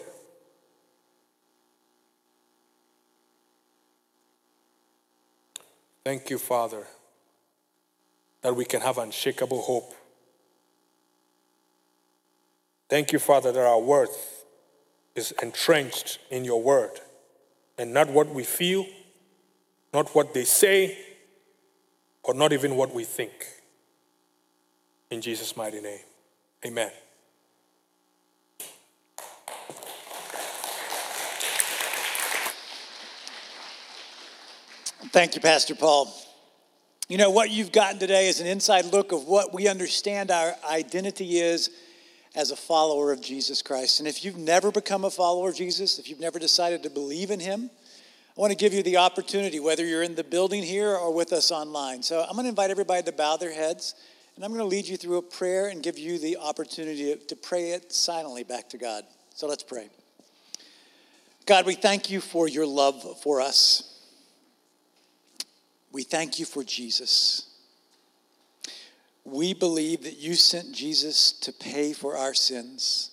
Thank 6.05 6.29
you, 6.29 6.37
Father, 6.37 6.87
that 8.41 8.55
we 8.55 8.63
can 8.63 8.79
have 8.79 8.97
unshakable 8.97 9.63
hope. 9.63 9.93
Thank 12.89 13.11
you, 13.11 13.19
Father, 13.19 13.51
that 13.51 13.67
our 13.67 13.81
worth 13.81 14.45
is 15.13 15.33
entrenched 15.43 16.19
in 16.31 16.45
your 16.45 16.63
word 16.63 17.01
and 17.77 17.93
not 17.93 18.07
what 18.07 18.29
we 18.29 18.45
feel, 18.45 18.85
not 19.93 20.15
what 20.15 20.33
they 20.33 20.45
say, 20.45 20.97
or 22.23 22.33
not 22.33 22.53
even 22.53 22.77
what 22.77 22.93
we 22.93 23.03
think. 23.03 23.45
In 25.11 25.19
Jesus' 25.19 25.57
mighty 25.57 25.81
name, 25.81 25.99
amen. 26.65 26.91
Thank 35.11 35.33
you, 35.33 35.41
Pastor 35.41 35.73
Paul. 35.73 36.13
You 37.07 37.17
know, 37.17 37.31
what 37.31 37.49
you've 37.49 37.71
gotten 37.71 37.97
today 37.97 38.27
is 38.27 38.41
an 38.41 38.45
inside 38.45 38.85
look 38.85 39.11
of 39.11 39.23
what 39.23 39.51
we 39.51 39.67
understand 39.67 40.29
our 40.29 40.53
identity 40.69 41.39
is 41.39 41.71
as 42.35 42.51
a 42.51 42.55
follower 42.55 43.11
of 43.11 43.19
Jesus 43.19 43.63
Christ. 43.63 43.99
And 43.99 44.07
if 44.07 44.23
you've 44.23 44.37
never 44.37 44.71
become 44.71 45.05
a 45.05 45.09
follower 45.09 45.49
of 45.49 45.55
Jesus, 45.55 45.97
if 45.97 46.07
you've 46.09 46.19
never 46.19 46.37
decided 46.37 46.83
to 46.83 46.91
believe 46.91 47.31
in 47.31 47.39
Him, 47.39 47.71
I 48.37 48.39
want 48.41 48.51
to 48.51 48.55
give 48.55 48.71
you 48.71 48.83
the 48.83 48.97
opportunity, 48.97 49.59
whether 49.59 49.83
you're 49.83 50.03
in 50.03 50.13
the 50.13 50.23
building 50.23 50.61
here 50.61 50.95
or 50.95 51.11
with 51.11 51.33
us 51.33 51.49
online. 51.49 52.03
So 52.03 52.21
I'm 52.21 52.33
going 52.33 52.43
to 52.43 52.49
invite 52.49 52.69
everybody 52.69 53.01
to 53.01 53.11
bow 53.11 53.35
their 53.35 53.51
heads, 53.51 53.95
and 54.35 54.45
I'm 54.45 54.51
going 54.51 54.61
to 54.61 54.67
lead 54.67 54.87
you 54.87 54.95
through 54.95 55.17
a 55.17 55.23
prayer 55.23 55.69
and 55.69 55.81
give 55.81 55.97
you 55.97 56.19
the 56.19 56.37
opportunity 56.37 57.15
to 57.15 57.35
pray 57.35 57.71
it 57.71 57.91
silently 57.91 58.43
back 58.43 58.69
to 58.69 58.77
God. 58.77 59.05
So 59.33 59.47
let's 59.47 59.63
pray. 59.63 59.89
God, 61.47 61.65
we 61.65 61.73
thank 61.73 62.11
you 62.11 62.21
for 62.21 62.47
your 62.47 62.67
love 62.67 63.19
for 63.23 63.41
us. 63.41 63.88
We 65.91 66.03
thank 66.03 66.39
you 66.39 66.45
for 66.45 66.63
Jesus. 66.63 67.47
We 69.23 69.53
believe 69.53 70.03
that 70.03 70.17
you 70.17 70.35
sent 70.35 70.73
Jesus 70.73 71.31
to 71.31 71.51
pay 71.51 71.93
for 71.93 72.17
our 72.17 72.33
sins. 72.33 73.11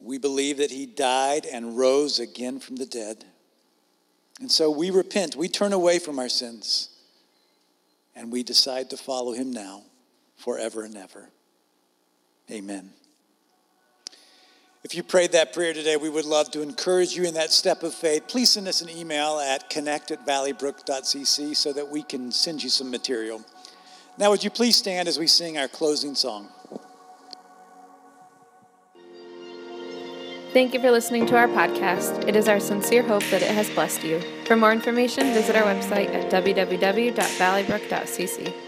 We 0.00 0.18
believe 0.18 0.58
that 0.58 0.70
he 0.70 0.86
died 0.86 1.46
and 1.46 1.76
rose 1.76 2.18
again 2.18 2.60
from 2.60 2.76
the 2.76 2.86
dead. 2.86 3.24
And 4.40 4.50
so 4.50 4.70
we 4.70 4.90
repent, 4.90 5.34
we 5.34 5.48
turn 5.48 5.72
away 5.72 5.98
from 5.98 6.18
our 6.18 6.28
sins, 6.28 6.90
and 8.14 8.30
we 8.30 8.42
decide 8.42 8.90
to 8.90 8.96
follow 8.96 9.32
him 9.32 9.50
now, 9.50 9.84
forever 10.36 10.82
and 10.82 10.96
ever. 10.96 11.30
Amen. 12.50 12.90
If 14.86 14.94
you 14.94 15.02
prayed 15.02 15.32
that 15.32 15.52
prayer 15.52 15.74
today, 15.74 15.96
we 15.96 16.08
would 16.08 16.26
love 16.26 16.52
to 16.52 16.62
encourage 16.62 17.16
you 17.16 17.24
in 17.24 17.34
that 17.34 17.50
step 17.50 17.82
of 17.82 17.92
faith. 17.92 18.28
Please 18.28 18.50
send 18.50 18.68
us 18.68 18.82
an 18.82 18.88
email 18.88 19.40
at 19.40 19.68
connect 19.68 20.12
at 20.12 20.24
valleybrook.cc 20.24 21.56
so 21.56 21.72
that 21.72 21.88
we 21.88 22.04
can 22.04 22.30
send 22.30 22.62
you 22.62 22.70
some 22.70 22.88
material. 22.88 23.44
Now, 24.16 24.30
would 24.30 24.44
you 24.44 24.50
please 24.50 24.76
stand 24.76 25.08
as 25.08 25.18
we 25.18 25.26
sing 25.26 25.58
our 25.58 25.66
closing 25.66 26.14
song? 26.14 26.50
Thank 30.52 30.72
you 30.72 30.80
for 30.80 30.92
listening 30.92 31.26
to 31.26 31.36
our 31.36 31.48
podcast. 31.48 32.28
It 32.28 32.36
is 32.36 32.46
our 32.46 32.60
sincere 32.60 33.02
hope 33.02 33.24
that 33.32 33.42
it 33.42 33.50
has 33.50 33.68
blessed 33.70 34.04
you. 34.04 34.20
For 34.44 34.54
more 34.54 34.70
information, 34.70 35.32
visit 35.32 35.56
our 35.56 35.64
website 35.64 36.14
at 36.14 36.30
www.valleybrook.cc. 36.30 38.65